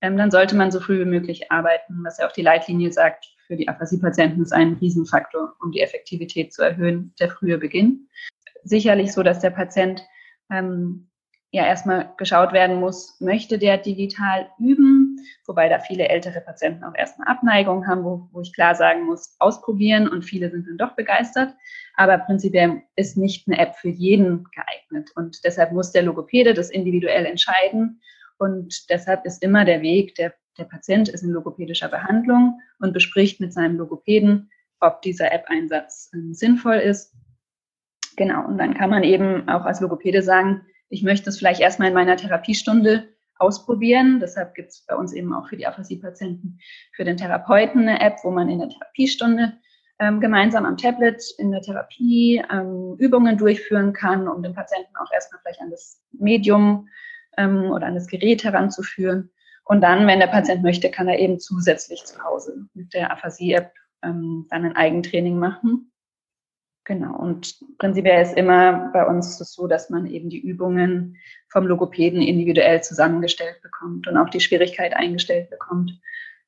[0.02, 3.26] ähm, dann sollte man so früh wie möglich arbeiten, was ja auch die Leitlinie sagt,
[3.48, 8.08] für die Aphasie-Patienten ist ein Riesenfaktor, um die Effektivität zu erhöhen, der frühe Beginn.
[8.63, 10.04] Sicherlich so, dass der Patient
[10.52, 11.10] ähm,
[11.52, 15.17] ja erstmal geschaut werden muss, möchte der digital üben,
[15.48, 19.36] wobei da viele ältere Patienten auch erstmal Abneigung haben, wo, wo ich klar sagen muss,
[19.39, 21.56] ausprobieren und viele sind dann doch begeistert.
[21.95, 26.69] Aber prinzipiell ist nicht eine App für jeden geeignet und deshalb muss der Logopäde das
[26.69, 28.00] individuell entscheiden
[28.39, 33.41] und deshalb ist immer der Weg, der, der Patient ist in logopädischer Behandlung und bespricht
[33.41, 37.13] mit seinem Logopäden, ob dieser App-Einsatz äh, sinnvoll ist.
[38.19, 41.88] Genau, und dann kann man eben auch als Logopäde sagen, ich möchte es vielleicht erstmal
[41.88, 44.19] in meiner Therapiestunde ausprobieren.
[44.19, 46.60] Deshalb gibt es bei uns eben auch für die Aphasie-Patienten
[46.91, 49.53] für den Therapeuten eine App, wo man in der Therapiestunde
[49.99, 55.13] ähm, gemeinsam am Tablet in der Therapie ähm, Übungen durchführen kann, um den Patienten auch
[55.13, 56.89] erstmal vielleicht an das Medium
[57.38, 59.32] ähm, oder an das Gerät heranzuführen.
[59.63, 63.71] Und dann, wenn der Patient möchte, kann er eben zusätzlich zu Hause mit der Aphasie-App
[64.03, 65.88] ähm, dann ein Eigentraining machen.
[66.86, 67.15] Genau.
[67.15, 71.18] Und prinzipiell ist immer bei uns so, dass man eben die Übungen
[71.50, 75.92] vom Logopäden individuell zusammengestellt bekommt und auch die Schwierigkeit eingestellt bekommt.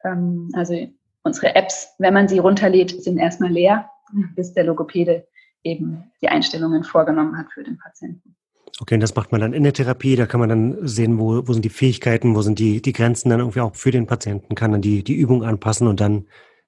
[0.03, 0.87] Ähm, also
[1.23, 3.89] unsere Apps, wenn man sie runterlädt, sind erstmal leer,
[4.35, 5.27] bis der Logopäde
[5.63, 8.35] eben die Einstellungen vorgenommen hat für den Patienten.
[8.79, 10.15] Okay, und das macht man dann in der Therapie.
[10.15, 13.29] Da kann man dann sehen, wo, wo sind die Fähigkeiten, wo sind die, die Grenzen
[13.29, 16.25] dann irgendwie auch für den Patienten, kann dann die, die Übung anpassen und dann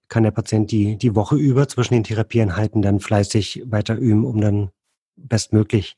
[0.10, 4.42] kann der Patient die, die Woche über zwischen den Therapieeinheiten dann fleißig weiter üben, um
[4.42, 4.70] dann
[5.16, 5.98] bestmöglich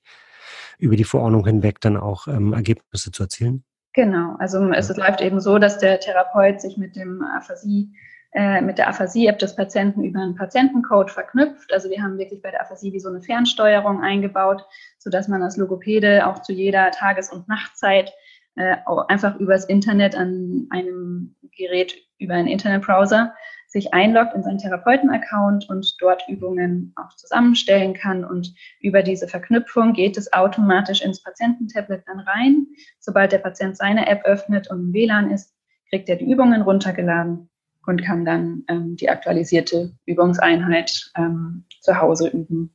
[0.77, 3.63] über die Verordnung hinweg dann auch ähm, Ergebnisse zu erzielen?
[3.93, 4.95] Genau, also es ja.
[4.95, 7.91] läuft eben so, dass der Therapeut sich mit dem Aphasie
[8.35, 11.71] äh, mit der Aphasie-App des Patienten über einen Patientencode verknüpft.
[11.71, 14.65] Also wir haben wirklich bei der Aphasie wie so eine Fernsteuerung eingebaut,
[14.97, 18.11] sodass man als Logopäde auch zu jeder Tages- und Nachtzeit
[18.55, 18.75] äh,
[19.07, 23.33] einfach übers Internet an einem Gerät über einen Internetbrowser
[23.75, 28.23] sich einloggt in seinen Therapeuten-Account und dort Übungen auch zusammenstellen kann.
[28.23, 32.67] Und über diese Verknüpfung geht es automatisch ins Patiententablet dann rein.
[32.99, 35.53] Sobald der Patient seine App öffnet und im WLAN ist,
[35.89, 37.49] kriegt er die Übungen runtergeladen
[37.85, 42.73] und kann dann ähm, die aktualisierte Übungseinheit ähm, zu Hause üben.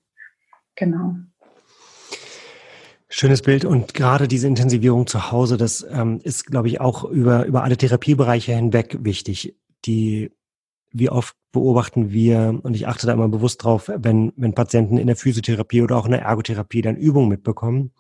[0.77, 1.15] Genau.
[3.09, 7.47] Schönes Bild und gerade diese Intensivierung zu Hause, das ähm, ist, glaube ich, auch über,
[7.47, 9.57] über alle Therapiebereiche hinweg wichtig.
[9.87, 10.31] Die
[10.93, 15.07] wie oft beobachten wir, und ich achte da immer bewusst drauf, wenn, wenn Patienten in
[15.07, 17.93] der Physiotherapie oder auch in der Ergotherapie dann Übungen mitbekommen,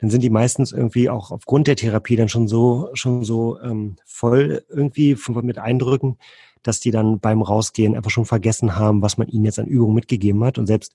[0.00, 3.96] dann sind die meistens irgendwie auch aufgrund der Therapie dann schon so, schon so ähm,
[4.04, 6.18] voll irgendwie mit Eindrücken,
[6.62, 9.94] dass die dann beim Rausgehen einfach schon vergessen haben, was man ihnen jetzt an Übungen
[9.94, 10.58] mitgegeben hat.
[10.58, 10.94] Und selbst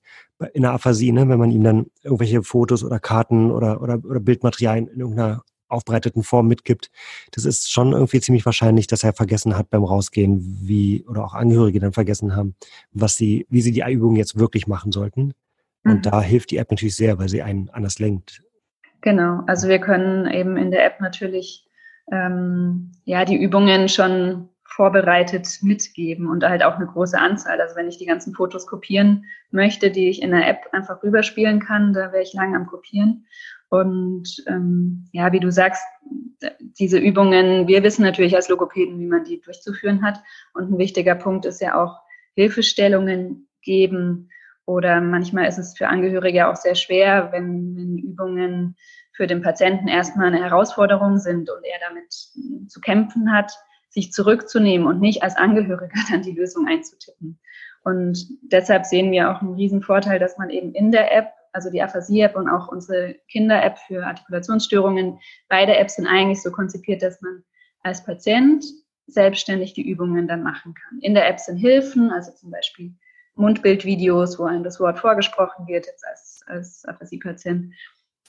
[0.53, 4.19] in der Aphasie, ne, wenn man ihm dann irgendwelche Fotos oder Karten oder, oder, oder
[4.19, 6.91] Bildmaterialien in irgendeiner aufbereiteten Form mitgibt,
[7.31, 11.33] das ist schon irgendwie ziemlich wahrscheinlich, dass er vergessen hat beim Rausgehen, wie, oder auch
[11.33, 12.55] Angehörige dann vergessen haben,
[12.91, 15.33] was sie, wie sie die Übungen jetzt wirklich machen sollten.
[15.83, 16.01] Und mhm.
[16.01, 18.41] da hilft die App natürlich sehr, weil sie einen anders lenkt.
[19.01, 21.67] Genau, also wir können eben in der App natürlich
[22.11, 27.61] ähm, ja die Übungen schon vorbereitet mitgeben und halt auch eine große Anzahl.
[27.61, 31.59] Also wenn ich die ganzen Fotos kopieren möchte, die ich in der App einfach rüberspielen
[31.59, 33.25] kann, da wäre ich lange am Kopieren.
[33.73, 35.83] Und ähm, ja, wie du sagst,
[36.59, 40.21] diese Übungen, wir wissen natürlich als Logopäden, wie man die durchzuführen hat.
[40.53, 41.97] Und ein wichtiger Punkt ist ja auch
[42.35, 44.29] Hilfestellungen geben.
[44.67, 48.75] Oder manchmal ist es für Angehörige auch sehr schwer, wenn, wenn Übungen
[49.11, 52.13] für den Patienten erstmal eine Herausforderung sind und er damit
[52.69, 53.53] zu kämpfen hat,
[53.89, 57.39] sich zurückzunehmen und nicht als Angehöriger dann die Lösung einzutippen.
[57.83, 61.69] Und deshalb sehen wir auch einen riesen Vorteil, dass man eben in der App also
[61.69, 67.21] die Aphasie-App und auch unsere Kinder-App für Artikulationsstörungen, beide Apps sind eigentlich so konzipiert, dass
[67.21, 67.43] man
[67.83, 68.65] als Patient
[69.07, 70.99] selbstständig die Übungen dann machen kann.
[71.01, 72.93] In der App sind Hilfen, also zum Beispiel
[73.35, 77.73] Mundbildvideos, wo einem das Wort vorgesprochen wird, jetzt als, als Aphasie-Patient.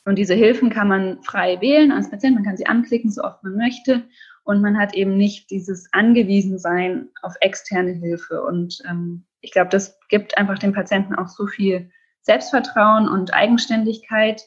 [0.04, 3.42] Und diese Hilfen kann man frei wählen als Patient, man kann sie anklicken, so oft
[3.42, 4.04] man möchte.
[4.42, 8.42] Und man hat eben nicht dieses Angewiesensein auf externe Hilfe.
[8.42, 11.90] Und ähm, ich glaube, das gibt einfach dem Patienten auch so viel
[12.24, 14.42] Selbstvertrauen und Eigenständigkeit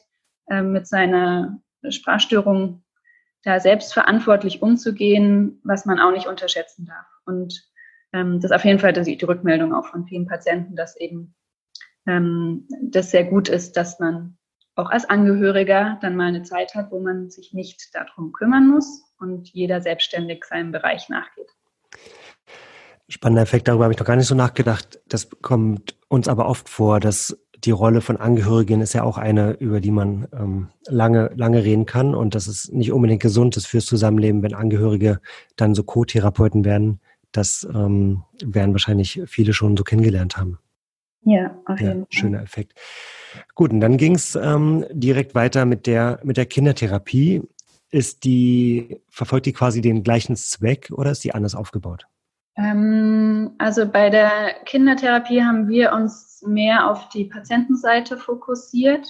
[0.48, 2.82] äh, mit seiner Sprachstörung
[3.44, 7.06] da selbstverantwortlich umzugehen, was man auch nicht unterschätzen darf.
[7.24, 7.64] Und
[8.12, 11.34] ähm, das ist auf jeden Fall die, die Rückmeldung auch von vielen Patienten, dass eben
[12.06, 14.36] ähm, das sehr gut ist, dass man
[14.74, 19.04] auch als Angehöriger dann mal eine Zeit hat, wo man sich nicht darum kümmern muss
[19.18, 21.50] und jeder selbstständig seinem Bereich nachgeht.
[23.08, 25.00] Spannender Effekt, darüber habe ich noch gar nicht so nachgedacht.
[25.06, 29.52] Das kommt uns aber oft vor, dass die Rolle von Angehörigen ist ja auch eine,
[29.52, 33.66] über die man ähm, lange, lange reden kann und dass es nicht unbedingt gesund ist
[33.66, 35.20] fürs Zusammenleben, wenn Angehörige
[35.56, 37.00] dann so Co-Therapeuten werden.
[37.32, 40.58] Das ähm, werden wahrscheinlich viele schon so kennengelernt haben.
[41.22, 42.06] Ja, auf jeden ja, Fall.
[42.10, 42.74] Schöner Effekt.
[43.54, 47.42] Gut, und dann ging es ähm, direkt weiter mit der, mit der Kindertherapie.
[47.90, 52.06] Ist die, verfolgt die quasi den gleichen Zweck oder ist die anders aufgebaut?
[52.58, 59.06] Ähm, also bei der Kindertherapie haben wir uns mehr auf die Patientenseite fokussiert.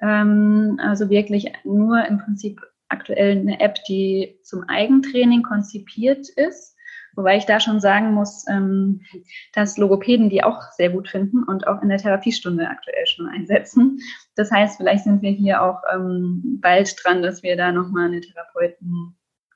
[0.00, 6.76] Ähm, also wirklich nur im Prinzip aktuell eine App, die zum Eigentraining konzipiert ist.
[7.14, 9.02] Wobei ich da schon sagen muss, ähm,
[9.52, 13.98] dass Logopäden die auch sehr gut finden und auch in der Therapiestunde aktuell schon einsetzen.
[14.36, 15.82] Das heißt, vielleicht sind wir hier auch
[16.60, 18.22] bald dran, dass wir da nochmal eine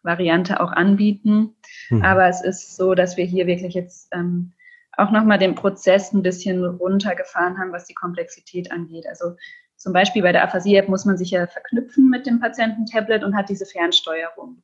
[0.06, 1.56] Therapeuten-Variante auch anbieten.
[1.90, 2.02] Mhm.
[2.02, 4.52] Aber es ist so, dass wir hier wirklich jetzt ähm,
[4.96, 9.06] auch nochmal den Prozess ein bisschen runtergefahren haben, was die Komplexität angeht.
[9.08, 9.36] Also
[9.76, 13.50] zum Beispiel bei der Aphasie-App muss man sich ja verknüpfen mit dem Patiententablet und hat
[13.50, 14.62] diese Fernsteuerung.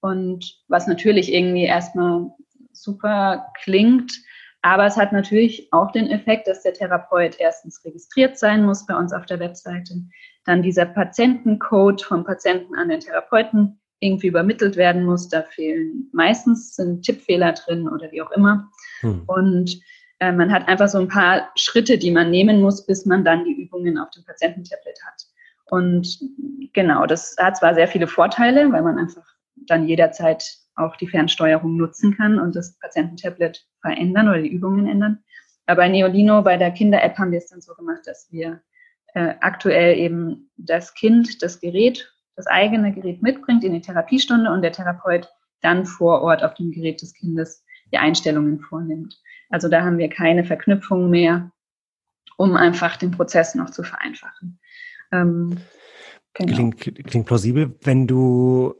[0.00, 2.30] Und was natürlich irgendwie erstmal
[2.72, 4.12] super klingt,
[4.62, 8.94] aber es hat natürlich auch den Effekt, dass der Therapeut erstens registriert sein muss bei
[8.96, 9.94] uns auf der Webseite,
[10.44, 15.28] dann dieser Patientencode vom Patienten an den Therapeuten irgendwie übermittelt werden muss.
[15.28, 18.70] Da fehlen meistens sind Tippfehler drin oder wie auch immer.
[19.00, 19.22] Hm.
[19.26, 19.80] Und
[20.18, 23.44] äh, man hat einfach so ein paar Schritte, die man nehmen muss, bis man dann
[23.44, 25.22] die Übungen auf dem Patiententablet hat.
[25.66, 26.18] Und
[26.72, 29.24] genau, das hat zwar sehr viele Vorteile, weil man einfach
[29.68, 35.22] dann jederzeit auch die Fernsteuerung nutzen kann und das Patiententablet verändern oder die Übungen ändern.
[35.66, 38.60] Aber bei Neolino, bei der Kinder-App haben wir es dann so gemacht, dass wir
[39.14, 44.62] äh, aktuell eben das Kind, das Gerät, das eigene Gerät mitbringt in die Therapiestunde und
[44.62, 45.28] der Therapeut
[45.60, 49.20] dann vor Ort auf dem Gerät des Kindes die Einstellungen vornimmt.
[49.50, 51.52] Also da haben wir keine Verknüpfung mehr,
[52.36, 54.58] um einfach den Prozess noch zu vereinfachen.
[55.12, 55.58] Ähm,
[56.34, 56.54] genau.
[56.54, 57.76] klingt, klingt plausibel.
[57.82, 58.74] Wenn du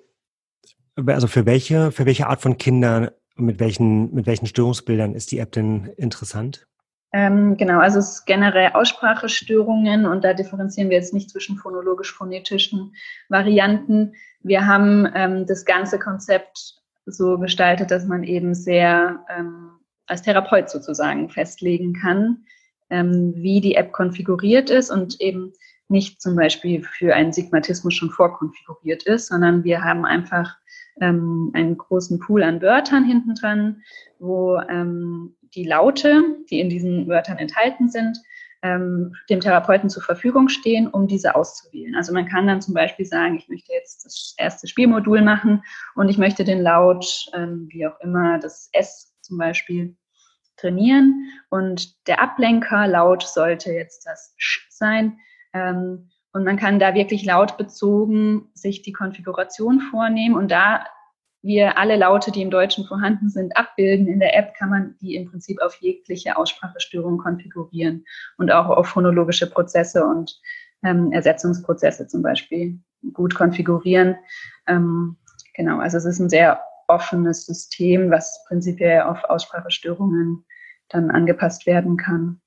[1.07, 5.38] also für welche, für welche Art von Kindern mit welchen, mit welchen Störungsbildern ist die
[5.38, 6.67] App denn interessant?
[7.12, 12.94] Ähm, genau, also es ist generell Aussprachestörungen und da differenzieren wir jetzt nicht zwischen phonologisch-phonetischen
[13.29, 14.14] Varianten.
[14.40, 19.72] Wir haben ähm, das ganze Konzept so gestaltet, dass man eben sehr ähm,
[20.07, 22.44] als Therapeut sozusagen festlegen kann,
[22.88, 25.53] ähm, wie die App konfiguriert ist und eben
[25.92, 30.57] nicht zum Beispiel für einen Sigmatismus schon vorkonfiguriert ist, sondern wir haben einfach
[31.00, 33.83] ähm, einen großen Pool an Wörtern hinten dran,
[34.18, 38.18] wo ähm, die Laute, die in diesen Wörtern enthalten sind,
[38.62, 41.94] ähm, dem Therapeuten zur Verfügung stehen, um diese auszuwählen.
[41.96, 45.62] Also man kann dann zum Beispiel sagen, ich möchte jetzt das erste Spielmodul machen
[45.94, 49.96] und ich möchte den Laut, ähm, wie auch immer, das S zum Beispiel
[50.57, 55.18] trainieren und der Ablenkerlaut sollte jetzt das Sch sein.
[55.53, 60.85] Ähm, und man kann da wirklich lautbezogen sich die Konfiguration vornehmen und da
[61.43, 65.17] wir alle Laute, die im Deutschen vorhanden sind, abbilden in der App, kann man die
[65.17, 68.05] im Prinzip auf jegliche Aussprachestörung konfigurieren
[68.38, 70.41] und auch auf phonologische Prozesse und
[70.85, 72.79] ähm, Ersetzungsprozesse zum Beispiel
[73.12, 74.17] gut konfigurieren.
[74.69, 75.17] Ähm,
[75.55, 80.45] genau, also es ist ein sehr offenes System, was prinzipiell auf Aussprachestörungen
[80.88, 82.41] dann angepasst werden kann.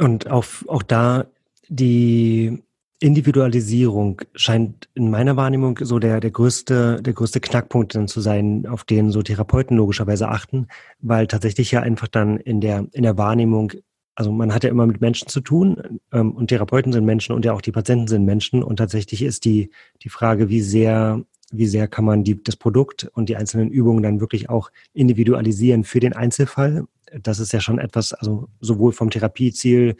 [0.00, 1.26] Und auf, auch da
[1.68, 2.62] die
[3.00, 8.66] Individualisierung scheint in meiner Wahrnehmung so der, der größte, der größte Knackpunkt dann zu sein,
[8.66, 10.66] auf den so Therapeuten logischerweise achten,
[11.00, 13.72] weil tatsächlich ja einfach dann in der, in der Wahrnehmung,
[14.14, 17.44] also man hat ja immer mit Menschen zu tun ähm, und Therapeuten sind Menschen und
[17.46, 18.62] ja auch die Patienten sind Menschen.
[18.62, 19.70] Und tatsächlich ist die,
[20.02, 24.02] die Frage, wie sehr wie sehr kann man die, das Produkt und die einzelnen Übungen
[24.02, 26.84] dann wirklich auch individualisieren für den Einzelfall.
[27.22, 29.96] Das ist ja schon etwas, also sowohl vom Therapieziel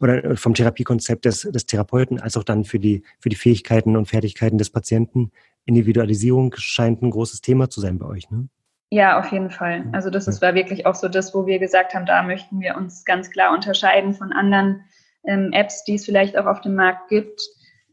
[0.00, 4.06] oder vom Therapiekonzept des, des Therapeuten als auch dann für die, für die Fähigkeiten und
[4.06, 5.32] Fertigkeiten des Patienten.
[5.64, 8.48] Individualisierung scheint ein großes Thema zu sein bei euch, ne?
[8.90, 9.86] Ja, auf jeden Fall.
[9.90, 12.76] Also das ist, war wirklich auch so das, wo wir gesagt haben, da möchten wir
[12.76, 14.82] uns ganz klar unterscheiden von anderen
[15.24, 17.40] ähm, Apps, die es vielleicht auch auf dem Markt gibt,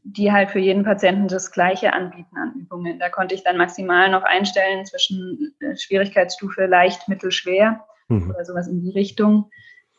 [0.03, 2.99] die halt für jeden Patienten das Gleiche anbieten an Übungen.
[2.99, 8.29] Da konnte ich dann maximal noch einstellen zwischen äh, Schwierigkeitsstufe leicht, mittel, schwer mhm.
[8.29, 9.49] oder sowas in die Richtung.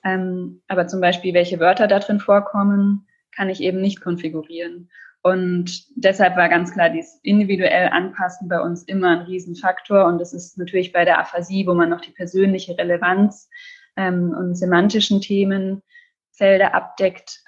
[0.04, 4.90] Ähm, aber zum Beispiel, welche Wörter da drin vorkommen, kann ich eben nicht konfigurieren.
[5.22, 10.04] Und deshalb war ganz klar, dieses individuell Anpassen bei uns immer ein Riesenfaktor.
[10.06, 13.48] Und das ist natürlich bei der Aphasie, wo man noch die persönliche Relevanz
[13.96, 17.41] ähm, und semantischen Themenfelder abdeckt,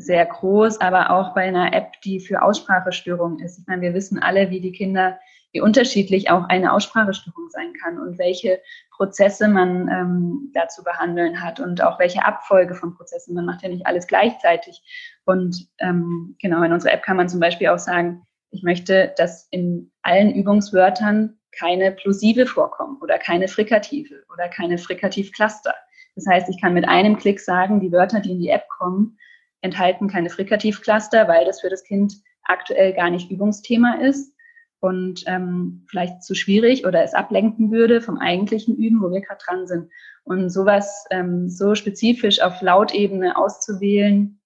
[0.00, 3.58] sehr groß, aber auch bei einer App, die für Aussprachestörungen ist.
[3.58, 5.18] Ich meine, wir wissen alle, wie die Kinder,
[5.52, 8.60] wie unterschiedlich auch eine Aussprachestörung sein kann und welche
[8.92, 13.34] Prozesse man ähm, dazu behandeln hat und auch welche Abfolge von Prozessen.
[13.34, 14.82] Man macht ja nicht alles gleichzeitig.
[15.24, 19.48] Und ähm, genau, in unserer App kann man zum Beispiel auch sagen, ich möchte, dass
[19.50, 25.74] in allen Übungswörtern keine Plosive vorkommen oder keine Frikative oder keine Frikativcluster.
[26.14, 29.18] Das heißt, ich kann mit einem Klick sagen, die Wörter, die in die App kommen,
[29.62, 34.32] enthalten keine Frikativcluster, weil das für das Kind aktuell gar nicht Übungsthema ist
[34.80, 39.42] und ähm, vielleicht zu schwierig oder es ablenken würde vom eigentlichen Üben, wo wir gerade
[39.44, 39.90] dran sind.
[40.24, 44.40] Und sowas ähm, so spezifisch auf Lautebene auszuwählen,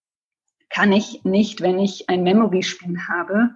[0.71, 3.51] kann ich nicht, wenn ich ein Memory-Spiel habe,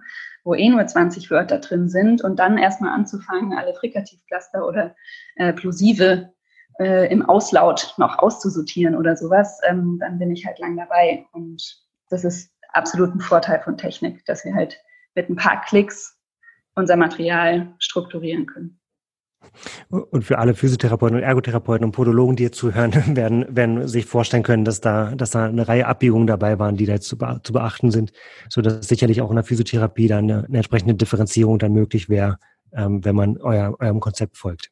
[0.45, 4.95] wo eh nur 20 Wörter drin sind und dann erstmal anzufangen, alle Frikativcluster oder
[5.35, 6.31] äh, Plosive
[6.79, 11.25] äh, im Auslaut noch auszusortieren oder sowas, ähm, dann bin ich halt lang dabei.
[11.33, 11.61] Und
[12.09, 14.81] das ist absolut ein Vorteil von Technik, dass wir halt
[15.15, 16.17] mit ein paar Klicks
[16.75, 18.79] unser Material strukturieren können.
[19.89, 24.43] Und für alle Physiotherapeuten und Ergotherapeuten und Podologen, die jetzt zuhören, werden, werden sich vorstellen
[24.43, 27.53] können, dass da, dass da eine Reihe Abbiegungen dabei waren, die da jetzt zu, zu
[27.53, 28.11] beachten sind,
[28.49, 32.37] so dass sicherlich auch in der Physiotherapie dann eine, eine entsprechende Differenzierung dann möglich wäre,
[32.73, 34.71] ähm, wenn man euer, eurem Konzept folgt.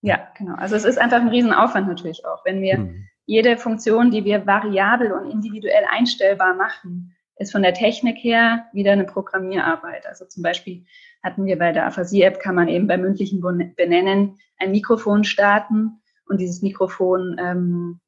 [0.00, 0.54] Ja, genau.
[0.54, 2.44] Also es ist einfach ein Riesenaufwand natürlich auch.
[2.44, 3.08] Wenn wir mhm.
[3.26, 8.92] jede Funktion, die wir variabel und individuell einstellbar machen, ist von der Technik her wieder
[8.92, 10.06] eine Programmierarbeit.
[10.06, 10.84] Also zum Beispiel
[11.22, 16.40] hatten wir bei der Aphasie-App, kann man eben beim mündlichen Benennen ein Mikrofon starten und
[16.40, 18.00] dieses Mikrofon ähm,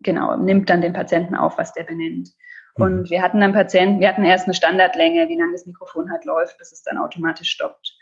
[0.00, 2.30] genau nimmt dann den Patienten auf, was der benennt.
[2.76, 2.84] Mhm.
[2.84, 6.24] Und wir hatten dann Patienten, wir hatten erst eine Standardlänge, wie lange das Mikrofon halt
[6.24, 7.93] läuft, bis es dann automatisch stoppt.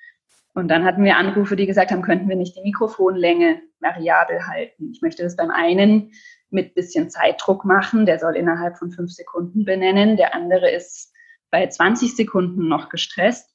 [0.54, 4.90] Und dann hatten wir Anrufe, die gesagt haben, könnten wir nicht die Mikrofonlänge variabel halten.
[4.92, 6.12] Ich möchte das beim einen
[6.50, 11.12] mit bisschen Zeitdruck machen, der soll innerhalb von fünf Sekunden benennen, der andere ist
[11.50, 13.54] bei 20 Sekunden noch gestresst.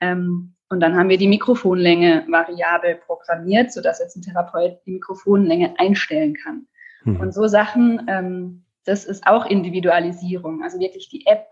[0.00, 5.74] Ähm, und dann haben wir die Mikrofonlänge variabel programmiert, sodass jetzt ein Therapeut die Mikrofonlänge
[5.78, 6.66] einstellen kann.
[7.04, 7.20] Mhm.
[7.20, 11.46] Und so Sachen, ähm, das ist auch Individualisierung, also wirklich die App,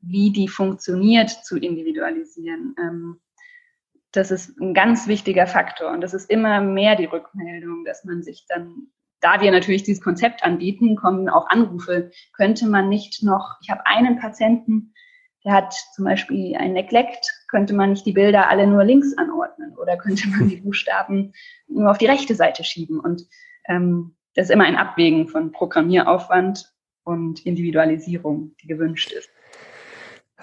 [0.00, 2.74] wie die funktioniert, zu individualisieren.
[4.12, 5.90] Das ist ein ganz wichtiger Faktor.
[5.90, 8.88] Und das ist immer mehr die Rückmeldung, dass man sich dann,
[9.20, 12.10] da wir natürlich dieses Konzept anbieten, kommen auch Anrufe.
[12.34, 14.94] Könnte man nicht noch, ich habe einen Patienten,
[15.44, 19.76] der hat zum Beispiel ein Neglect, könnte man nicht die Bilder alle nur links anordnen
[19.76, 21.32] oder könnte man die Buchstaben
[21.68, 22.98] nur auf die rechte Seite schieben?
[22.98, 23.22] Und
[23.68, 26.72] ähm, das ist immer ein Abwägen von Programmieraufwand
[27.04, 29.30] und Individualisierung, die gewünscht ist.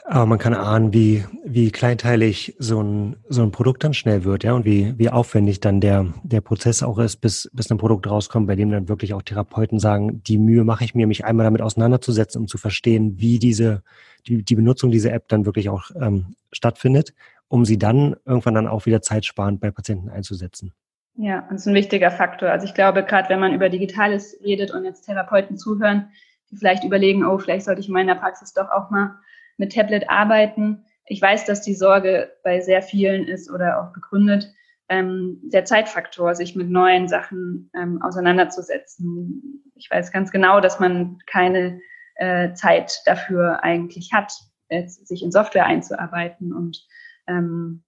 [0.04, 4.44] Aber man kann ahnen, wie, wie kleinteilig so ein, so ein Produkt dann schnell wird,
[4.44, 8.10] ja, und wie, wie aufwendig dann der, der Prozess auch ist, bis, bis ein Produkt
[8.10, 11.46] rauskommt, bei dem dann wirklich auch Therapeuten sagen, die Mühe mache ich mir, mich einmal
[11.46, 13.84] damit auseinanderzusetzen, um zu verstehen, wie diese,
[14.28, 17.14] die, die Benutzung dieser App dann wirklich auch ähm, stattfindet,
[17.48, 20.74] um sie dann irgendwann dann auch wieder zeitsparend bei Patienten einzusetzen.
[21.18, 22.50] Ja, das ist ein wichtiger Faktor.
[22.50, 26.10] Also ich glaube, gerade wenn man über Digitales redet und jetzt Therapeuten zuhören,
[26.52, 29.16] die vielleicht überlegen, oh, vielleicht sollte ich in meiner Praxis doch auch mal
[29.58, 30.86] mit Tablet arbeiten.
[31.06, 34.52] Ich weiß, dass die Sorge bei sehr vielen ist oder auch begründet,
[34.90, 39.64] ähm, der Zeitfaktor, sich mit neuen Sachen ähm, auseinanderzusetzen.
[39.76, 41.80] Ich weiß ganz genau, dass man keine
[42.16, 44.32] äh, Zeit dafür eigentlich hat,
[44.70, 46.54] jetzt, sich in Software einzuarbeiten.
[46.54, 46.86] Und
[47.28, 47.84] ähm,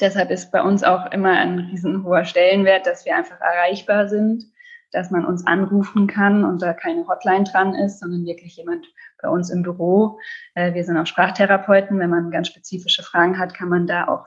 [0.00, 4.44] deshalb ist bei uns auch immer ein riesenhoher Stellenwert, dass wir einfach erreichbar sind
[4.92, 8.86] dass man uns anrufen kann und da keine Hotline dran ist, sondern wirklich jemand
[9.20, 10.18] bei uns im Büro.
[10.54, 11.98] Äh, wir sind auch Sprachtherapeuten.
[11.98, 14.26] Wenn man ganz spezifische Fragen hat, kann man da auch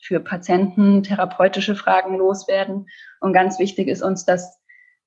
[0.00, 2.86] für Patienten therapeutische Fragen loswerden.
[3.20, 4.60] Und ganz wichtig ist uns, dass,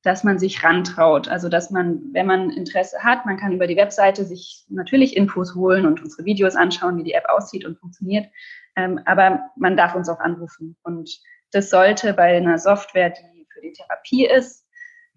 [0.03, 1.27] dass man sich rantraut.
[1.27, 5.55] Also, dass man, wenn man Interesse hat, man kann über die Webseite sich natürlich Infos
[5.55, 8.27] holen und unsere Videos anschauen, wie die App aussieht und funktioniert.
[8.75, 10.77] Ähm, aber man darf uns auch anrufen.
[10.83, 11.19] Und
[11.51, 14.66] das sollte bei einer Software, die für die Therapie ist,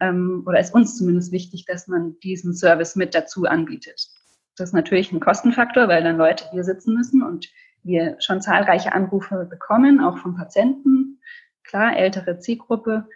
[0.01, 4.09] ähm, oder ist uns zumindest wichtig, dass man diesen Service mit dazu anbietet.
[4.57, 7.49] Das ist natürlich ein Kostenfaktor, weil dann Leute hier sitzen müssen und
[7.83, 11.21] wir schon zahlreiche Anrufe bekommen, auch von Patienten.
[11.65, 13.07] Klar, ältere Zielgruppe.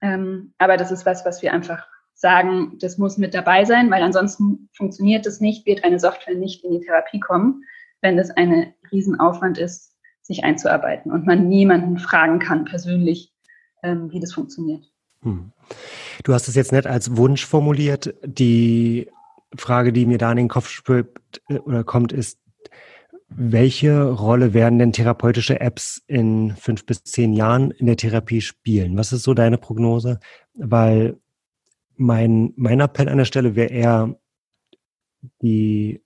[0.00, 4.02] Ähm, aber das ist was, was wir einfach sagen, das muss mit dabei sein, weil
[4.02, 7.64] ansonsten funktioniert es nicht, wird eine Software nicht in die Therapie kommen,
[8.00, 13.34] wenn das ein Riesenaufwand ist, sich einzuarbeiten und man niemanden fragen kann persönlich,
[13.82, 14.90] ähm, wie das funktioniert.
[15.22, 15.52] Hm.
[16.22, 18.14] Du hast es jetzt nicht als Wunsch formuliert.
[18.24, 19.08] Die
[19.56, 21.08] Frage, die mir da in den Kopf spürt
[21.48, 22.38] äh, oder kommt, ist,
[23.28, 28.96] welche Rolle werden denn therapeutische Apps in fünf bis zehn Jahren in der Therapie spielen?
[28.96, 30.20] Was ist so deine Prognose?
[30.54, 31.18] Weil
[31.96, 34.16] mein, mein Appell an der Stelle wäre eher,
[35.42, 36.02] die,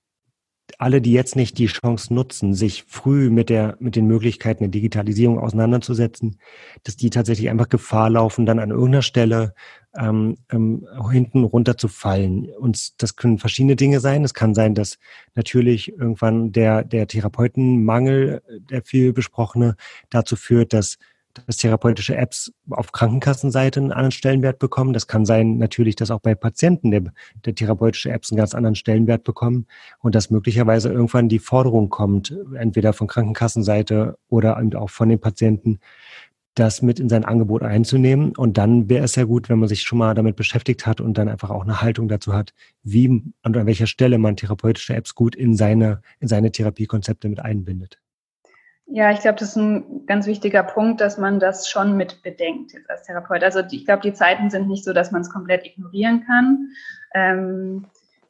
[0.79, 4.71] alle, die jetzt nicht die Chance nutzen, sich früh mit der, mit den Möglichkeiten der
[4.71, 6.39] Digitalisierung auseinanderzusetzen,
[6.85, 9.55] dass die tatsächlich einfach Gefahr laufen, dann an irgendeiner Stelle
[9.99, 12.49] ähm, ähm, hinten runterzufallen.
[12.59, 14.25] Und das können verschiedene Dinge sein.
[14.25, 14.99] Es kann sein, dass
[15.35, 19.77] natürlich irgendwann der, der Therapeutenmangel, der viel besprochene,
[20.11, 20.99] dazu führt, dass
[21.47, 24.93] dass therapeutische Apps auf Krankenkassenseite einen anderen Stellenwert bekommen.
[24.93, 27.05] Das kann sein natürlich, dass auch bei Patienten der,
[27.45, 29.67] der therapeutische Apps einen ganz anderen Stellenwert bekommen
[30.01, 35.79] und dass möglicherweise irgendwann die Forderung kommt, entweder von Krankenkassenseite oder auch von den Patienten,
[36.59, 38.37] das mit in sein Angebot einzunehmen.
[38.37, 41.19] Und dann wäre es ja gut, wenn man sich schon mal damit beschäftigt hat und
[41.19, 42.53] dann einfach auch eine Haltung dazu hat,
[42.83, 47.41] wie und an welcher Stelle man therapeutische Apps gut in seine, in seine Therapiekonzepte mit
[47.41, 47.99] einbindet.
[48.91, 52.73] Ja, ich glaube, das ist ein ganz wichtiger Punkt, dass man das schon mit bedenkt
[52.73, 53.45] jetzt als Therapeut.
[53.45, 56.71] Also ich glaube, die Zeiten sind nicht so, dass man es komplett ignorieren kann.
[57.15, 57.87] Ähm,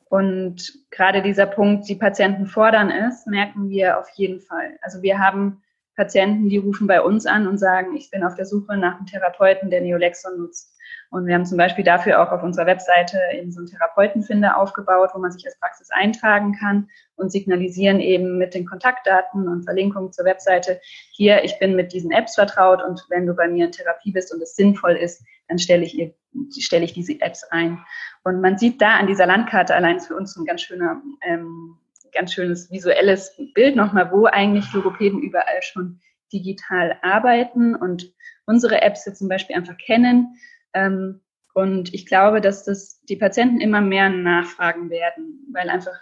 [0.09, 4.79] und gerade dieser Punkt, die Patienten fordern es, merken wir auf jeden Fall.
[4.83, 5.63] Also wir haben
[5.99, 9.07] Patienten, die rufen bei uns an und sagen, ich bin auf der Suche nach einem
[9.07, 10.73] Therapeuten, der Neolexon nutzt.
[11.11, 15.11] Und wir haben zum Beispiel dafür auch auf unserer Webseite eben so einen Therapeutenfinder aufgebaut,
[15.13, 20.13] wo man sich als Praxis eintragen kann und signalisieren eben mit den Kontaktdaten und Verlinkungen
[20.13, 20.81] zur Webseite,
[21.11, 24.33] hier, ich bin mit diesen Apps vertraut und wenn du bei mir in Therapie bist
[24.33, 26.15] und es sinnvoll ist, dann stelle ich, ihr,
[26.57, 27.83] stelle ich diese Apps ein.
[28.23, 31.77] Und man sieht da an dieser Landkarte allein für uns ein ganz schöner, ähm,
[32.13, 36.01] ganz schönes visuelles Bild nochmal, wo eigentlich Logopäden überall schon
[36.33, 38.13] digital arbeiten und
[38.47, 40.37] unsere Apps jetzt zum Beispiel einfach kennen
[40.75, 41.21] ähm,
[41.59, 45.99] und ich glaube, dass das die Patienten immer mehr nachfragen werden, weil einfach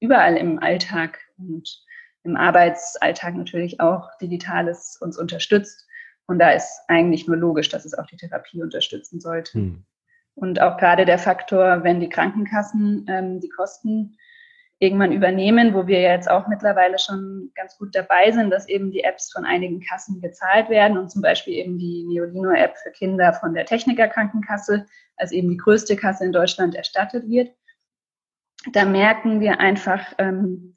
[0.00, 1.80] überall im Alltag und
[2.24, 5.86] im Arbeitsalltag natürlich auch Digitales uns unterstützt.
[6.26, 9.52] Und da ist eigentlich nur logisch, dass es auch die Therapie unterstützen sollte.
[9.52, 9.84] Hm.
[10.34, 14.18] Und auch gerade der Faktor, wenn die Krankenkassen ähm, die Kosten
[14.78, 19.04] irgendwann übernehmen, wo wir jetzt auch mittlerweile schon ganz gut dabei sind, dass eben die
[19.04, 23.54] Apps von einigen Kassen gezahlt werden und zum Beispiel eben die Neolino-App für Kinder von
[23.54, 27.54] der Techniker Krankenkasse, als eben die größte Kasse in Deutschland erstattet wird.
[28.72, 30.76] Da merken wir einfach, ähm,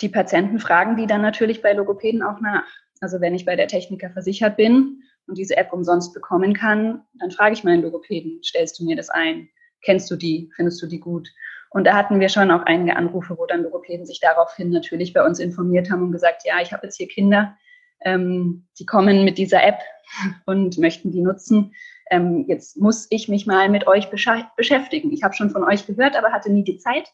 [0.00, 2.66] die Patienten fragen die dann natürlich bei Logopäden auch nach.
[3.00, 7.30] Also wenn ich bei der Techniker versichert bin und diese App umsonst bekommen kann, dann
[7.30, 9.48] frage ich meinen Logopäden, stellst du mir das ein?
[9.82, 10.50] Kennst du die?
[10.54, 11.28] Findest du die gut?
[11.70, 15.24] Und da hatten wir schon auch einige Anrufe, wo dann Logopäden sich daraufhin natürlich bei
[15.24, 17.56] uns informiert haben und gesagt, ja, ich habe jetzt hier Kinder,
[18.00, 19.78] ähm, die kommen mit dieser App
[20.46, 21.74] und möchten die nutzen.
[22.10, 25.12] Ähm, jetzt muss ich mich mal mit euch beschäftigen.
[25.12, 27.12] Ich habe schon von euch gehört, aber hatte nie die Zeit.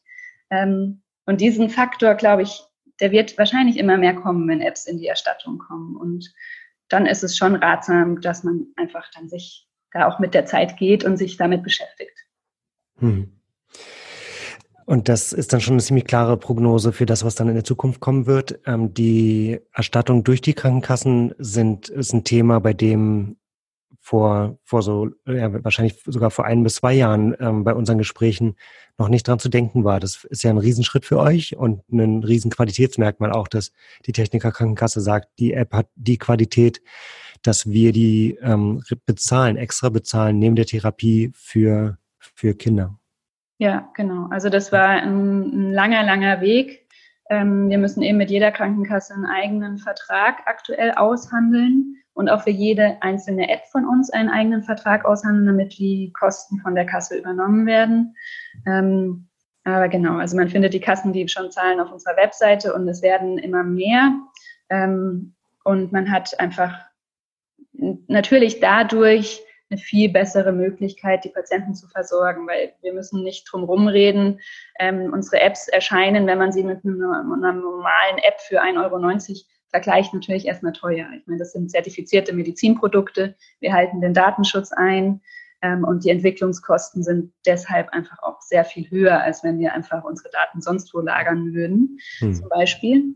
[0.51, 2.63] Ähm, und diesen Faktor, glaube ich,
[3.01, 5.97] der wird wahrscheinlich immer mehr kommen, wenn Apps in die Erstattung kommen.
[5.97, 6.33] Und
[6.89, 10.77] dann ist es schon ratsam, dass man einfach dann sich da auch mit der Zeit
[10.77, 12.17] geht und sich damit beschäftigt.
[12.99, 13.41] Hm.
[14.85, 17.65] Und das ist dann schon eine ziemlich klare Prognose für das, was dann in der
[17.65, 18.59] Zukunft kommen wird.
[18.67, 23.37] Ähm, die Erstattung durch die Krankenkassen sind, ist ein Thema, bei dem
[24.01, 28.57] vor, vor so, ja, wahrscheinlich sogar vor ein bis zwei Jahren ähm, bei unseren Gesprächen
[28.99, 30.01] noch nicht dran zu denken war.
[30.01, 33.73] Das ist ja ein Riesenschritt für euch und ein Riesenqualitätsmerkmal auch, dass
[34.07, 36.83] die Techniker Krankenkasse sagt, die App hat die Qualität,
[37.43, 42.99] dass wir die ähm, bezahlen, extra bezahlen neben der Therapie für, für Kinder.
[43.59, 44.29] Ja, genau.
[44.31, 46.87] Also das war ein, ein langer, langer Weg.
[47.31, 52.51] Ähm, wir müssen eben mit jeder Krankenkasse einen eigenen Vertrag aktuell aushandeln und auch für
[52.51, 57.17] jede einzelne App von uns einen eigenen Vertrag aushandeln, damit die Kosten von der Kasse
[57.17, 58.15] übernommen werden.
[58.67, 59.29] Ähm,
[59.65, 63.01] aber genau, also man findet die Kassen, die schon zahlen, auf unserer Webseite und es
[63.01, 64.13] werden immer mehr.
[64.69, 65.35] Ähm,
[65.65, 66.81] und man hat einfach
[68.09, 69.41] natürlich dadurch
[69.73, 74.41] eine viel bessere Möglichkeit, die Patienten zu versorgen, weil wir müssen nicht drum rumreden.
[74.79, 79.43] Ähm, unsere Apps erscheinen, wenn man sie mit einer, einer normalen App für 1,90 Euro
[79.71, 81.07] Vergleich natürlich erstmal teuer.
[81.17, 83.35] Ich meine, das sind zertifizierte Medizinprodukte.
[83.61, 85.23] Wir halten den Datenschutz ein.
[85.63, 90.05] Ähm, und die Entwicklungskosten sind deshalb einfach auch sehr viel höher, als wenn wir einfach
[90.05, 92.35] unsere Daten sonst wo lagern würden, hm.
[92.35, 93.15] zum Beispiel.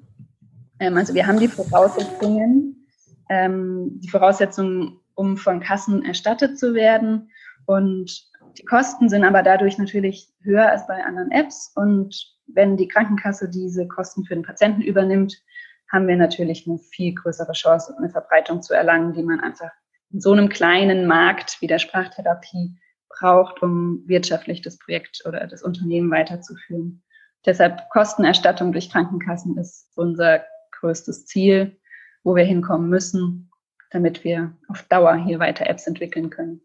[0.79, 2.87] Ähm, also wir haben die Voraussetzungen,
[3.29, 7.31] ähm, die Voraussetzungen, um von Kassen erstattet zu werden.
[7.67, 8.25] Und
[8.59, 11.73] die Kosten sind aber dadurch natürlich höher als bei anderen Apps.
[11.75, 12.15] Und
[12.47, 15.43] wenn die Krankenkasse diese Kosten für den Patienten übernimmt,
[15.91, 19.71] haben wir natürlich eine viel größere Chance, eine Verbreitung zu erlangen, die man einfach
[20.13, 22.77] in so einem kleinen Markt wie der Sprachtherapie
[23.09, 27.03] braucht, um wirtschaftlich das Projekt oder das Unternehmen weiterzuführen.
[27.45, 31.79] Deshalb Kostenerstattung durch Krankenkassen ist unser größtes Ziel,
[32.25, 33.51] wo wir hinkommen müssen,
[33.91, 36.61] damit wir auf Dauer hier weiter Apps entwickeln können.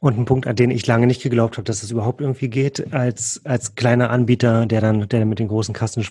[0.00, 2.92] Und ein Punkt, an den ich lange nicht geglaubt habe, dass es überhaupt irgendwie geht,
[2.92, 6.04] als, als kleiner Anbieter, der dann, der dann mit den großen Kassen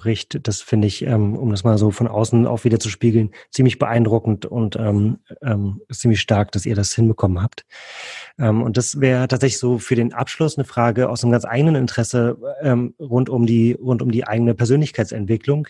[0.00, 0.48] bricht.
[0.48, 3.78] Das finde ich, ähm, um das mal so von außen auch wieder zu spiegeln, ziemlich
[3.78, 7.66] beeindruckend und ähm, ähm, ziemlich stark, dass ihr das hinbekommen habt.
[8.38, 11.74] Ähm, und das wäre tatsächlich so für den Abschluss eine Frage aus einem ganz eigenen
[11.74, 15.68] Interesse ähm, rund um die rund um die eigene Persönlichkeitsentwicklung.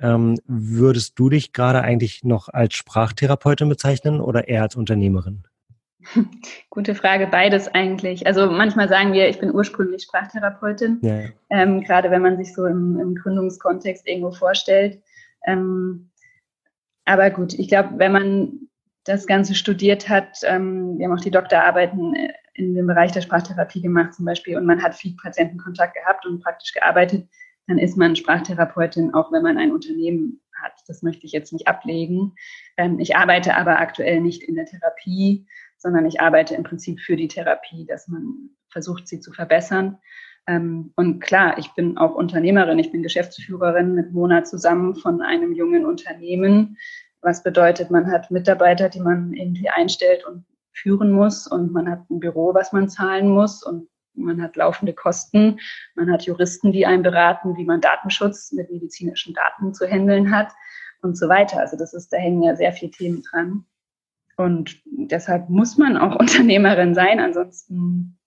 [0.00, 5.44] Ähm, würdest du dich gerade eigentlich noch als Sprachtherapeutin bezeichnen oder eher als Unternehmerin?
[6.70, 8.26] Gute Frage, beides eigentlich.
[8.26, 11.20] Also manchmal sagen wir, ich bin ursprünglich Sprachtherapeutin, ja.
[11.50, 15.02] ähm, gerade wenn man sich so im, im Gründungskontext irgendwo vorstellt.
[15.46, 16.10] Ähm,
[17.04, 18.68] aber gut, ich glaube, wenn man
[19.04, 23.22] das Ganze studiert hat, ähm, wir haben auch die Doktorarbeiten äh, in dem Bereich der
[23.22, 27.26] Sprachtherapie gemacht zum Beispiel und man hat viel Patientenkontakt gehabt und praktisch gearbeitet,
[27.66, 30.74] dann ist man Sprachtherapeutin, auch wenn man ein Unternehmen hat.
[30.86, 32.34] Das möchte ich jetzt nicht ablegen.
[32.76, 35.46] Ähm, ich arbeite aber aktuell nicht in der Therapie,
[35.82, 39.98] sondern ich arbeite im Prinzip für die Therapie, dass man versucht, sie zu verbessern.
[40.46, 45.52] Ähm, und klar, ich bin auch Unternehmerin, ich bin Geschäftsführerin mit Mona zusammen von einem
[45.52, 46.78] jungen Unternehmen,
[47.20, 52.08] was bedeutet, man hat Mitarbeiter, die man irgendwie einstellt und führen muss und man hat
[52.10, 55.58] ein Büro, was man zahlen muss und man hat laufende Kosten,
[55.94, 60.52] man hat Juristen, die einen beraten, wie man Datenschutz mit medizinischen Daten zu handeln hat
[61.02, 61.58] und so weiter.
[61.58, 63.64] Also das ist, da hängen ja sehr viele Themen dran.
[64.36, 68.18] Und deshalb muss man auch Unternehmerin sein, ansonsten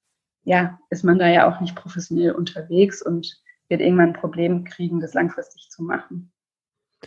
[0.44, 5.00] ja, ist man da ja auch nicht professionell unterwegs und wird irgendwann ein Problem kriegen,
[5.00, 6.32] das langfristig zu machen.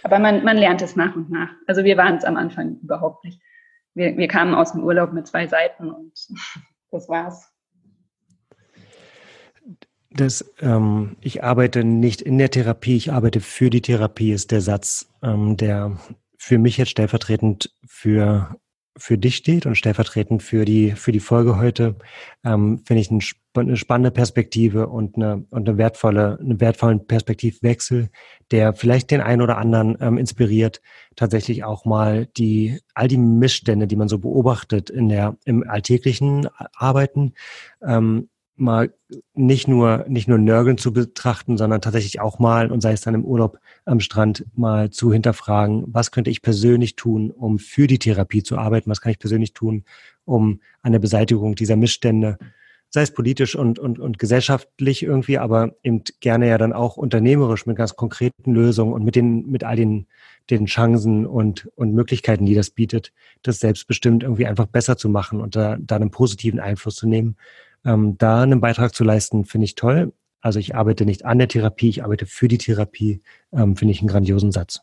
[0.02, 1.50] Aber man, man lernt es nach und nach.
[1.66, 3.40] Also wir waren es am Anfang überhaupt nicht.
[3.94, 6.12] Wir, wir kamen aus dem Urlaub mit zwei Seiten und
[6.90, 7.52] das war's.
[10.10, 14.62] Das, ähm, ich arbeite nicht in der Therapie, ich arbeite für die Therapie, ist der
[14.62, 15.98] Satz, ähm, der
[16.38, 18.56] für mich jetzt stellvertretend für
[18.96, 21.96] für dich steht und stellvertretend für die, für die Folge heute,
[22.44, 23.20] ähm, finde ich ein,
[23.54, 28.10] eine spannende Perspektive und eine, und eine wertvolle, einen wertvollen Perspektivwechsel,
[28.50, 30.80] der vielleicht den einen oder anderen ähm, inspiriert,
[31.16, 36.48] tatsächlich auch mal die, all die Missstände, die man so beobachtet in der, im alltäglichen
[36.74, 37.34] Arbeiten,
[37.82, 38.28] ähm,
[38.60, 38.92] mal
[39.34, 43.14] nicht nur, nicht nur nörgeln zu betrachten, sondern tatsächlich auch mal, und sei es dann
[43.14, 47.98] im Urlaub am Strand, mal zu hinterfragen, was könnte ich persönlich tun, um für die
[47.98, 49.84] Therapie zu arbeiten, was kann ich persönlich tun,
[50.24, 52.38] um an der Beseitigung dieser Missstände,
[52.90, 57.66] sei es politisch und, und, und gesellschaftlich irgendwie, aber eben gerne ja dann auch unternehmerisch
[57.66, 60.06] mit ganz konkreten Lösungen und mit den, mit all den,
[60.50, 65.40] den Chancen und, und Möglichkeiten, die das bietet, das selbstbestimmt irgendwie einfach besser zu machen
[65.40, 67.36] und da, da einen positiven Einfluss zu nehmen
[67.84, 70.12] ähm, da einen Beitrag zu leisten, finde ich toll.
[70.40, 73.20] Also ich arbeite nicht an der Therapie, ich arbeite für die Therapie,
[73.52, 74.80] ähm, finde ich einen grandiosen Satz.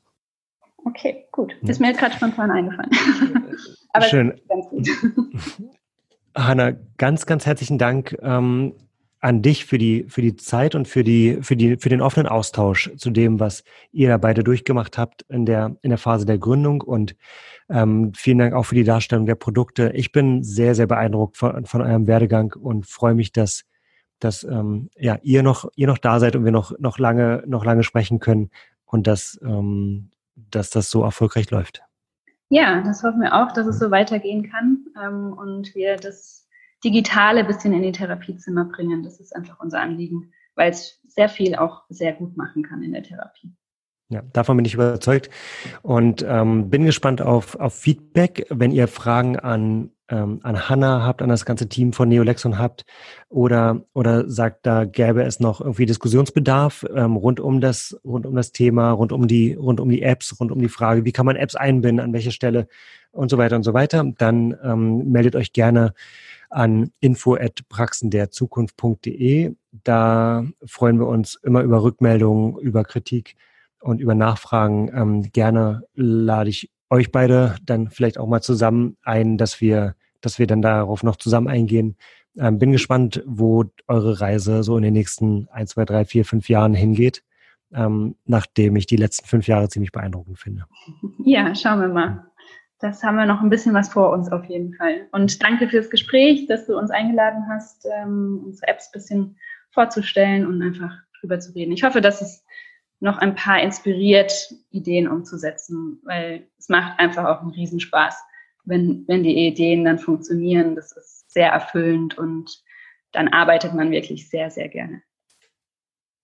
[0.83, 1.55] Okay, gut.
[1.63, 2.91] Ist mir gerade spontan eingefallen.
[3.93, 4.39] Aber Schön.
[4.47, 4.87] Ganz gut.
[6.35, 8.73] Hanna, ganz, ganz herzlichen Dank ähm,
[9.21, 12.27] an dich für die, für die Zeit und für, die, für, die, für den offenen
[12.27, 16.37] Austausch zu dem, was ihr da beide durchgemacht habt in der, in der Phase der
[16.37, 16.81] Gründung.
[16.81, 17.15] Und
[17.69, 19.91] ähm, vielen Dank auch für die Darstellung der Produkte.
[19.93, 23.63] Ich bin sehr, sehr beeindruckt von, von eurem Werdegang und freue mich, dass,
[24.19, 27.65] dass ähm, ja, ihr, noch, ihr noch da seid und wir noch, noch, lange, noch
[27.65, 28.51] lange sprechen können
[28.85, 31.81] und dass, ähm, dass das so erfolgreich läuft.
[32.49, 36.47] Ja, das hoffen wir auch, dass es so weitergehen kann ähm, und wir das
[36.83, 39.01] Digitale bisschen in die Therapiezimmer bringen.
[39.01, 42.93] Das ist einfach unser Anliegen, weil es sehr viel auch sehr gut machen kann in
[42.93, 43.55] der Therapie.
[44.09, 45.31] Ja, davon bin ich überzeugt
[45.81, 51.23] und ähm, bin gespannt auf, auf Feedback, wenn ihr Fragen an, ähm, an Hanna habt,
[51.23, 52.85] an das ganze Team von Neolexon habt
[53.29, 58.35] oder, oder sagt, da gäbe es noch irgendwie Diskussionsbedarf ähm, rund um das, rund um
[58.35, 61.25] das Thema, rund um die, rund um die Apps, rund um die Frage, wie kann
[61.25, 62.67] man Apps einbinden, an welcher Stelle
[63.11, 65.95] und so weiter und so weiter, dann ähm, meldet euch gerne
[66.51, 69.55] an info@praxenderzukunft.de.
[69.83, 73.35] Da freuen wir uns immer über Rückmeldungen, über Kritik
[73.81, 74.91] und über Nachfragen.
[74.93, 80.39] Ähm, gerne lade ich euch beide dann vielleicht auch mal zusammen ein, dass wir, dass
[80.39, 81.95] wir dann darauf noch zusammen eingehen.
[82.37, 86.49] Ähm, bin gespannt, wo eure Reise so in den nächsten ein, zwei, drei, vier, fünf
[86.49, 87.23] Jahren hingeht,
[87.73, 90.65] ähm, nachdem ich die letzten fünf Jahre ziemlich beeindruckend finde.
[91.23, 92.25] Ja, schauen wir mal.
[92.79, 95.07] Das haben wir noch ein bisschen was vor uns auf jeden Fall.
[95.11, 99.37] Und danke fürs Gespräch, dass du uns eingeladen hast, ähm, unsere Apps ein bisschen
[99.71, 101.71] vorzustellen und einfach drüber zu reden.
[101.71, 102.43] Ich hoffe, dass es
[102.99, 108.15] noch ein paar inspiriert, Ideen umzusetzen, weil es macht einfach auch einen Riesenspaß,
[108.65, 110.75] wenn, wenn die Ideen dann funktionieren.
[110.75, 112.63] Das ist sehr erfüllend und
[113.11, 115.01] dann arbeitet man wirklich sehr, sehr gerne.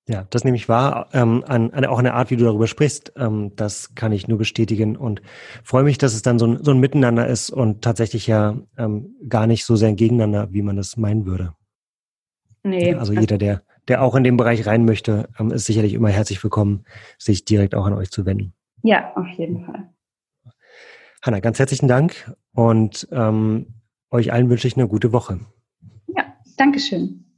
[0.07, 3.13] Ja, das nehme ich wahr, ähm, an, an auch eine Art, wie du darüber sprichst.
[3.15, 5.21] Ähm, das kann ich nur bestätigen und
[5.63, 9.15] freue mich, dass es dann so ein, so ein Miteinander ist und tatsächlich ja ähm,
[9.29, 11.53] gar nicht so sehr ein Gegeneinander, wie man das meinen würde.
[12.63, 12.93] Nee.
[12.95, 16.43] Also jeder, der, der auch in den Bereich rein möchte, ähm, ist sicherlich immer herzlich
[16.43, 16.85] willkommen,
[17.17, 18.53] sich direkt auch an euch zu wenden.
[18.83, 19.89] Ja, auf jeden Fall.
[21.21, 23.67] Hanna, ganz herzlichen Dank und ähm,
[24.09, 25.39] euch allen wünsche ich eine gute Woche.
[26.07, 26.23] Ja,
[26.57, 27.30] Dankeschön.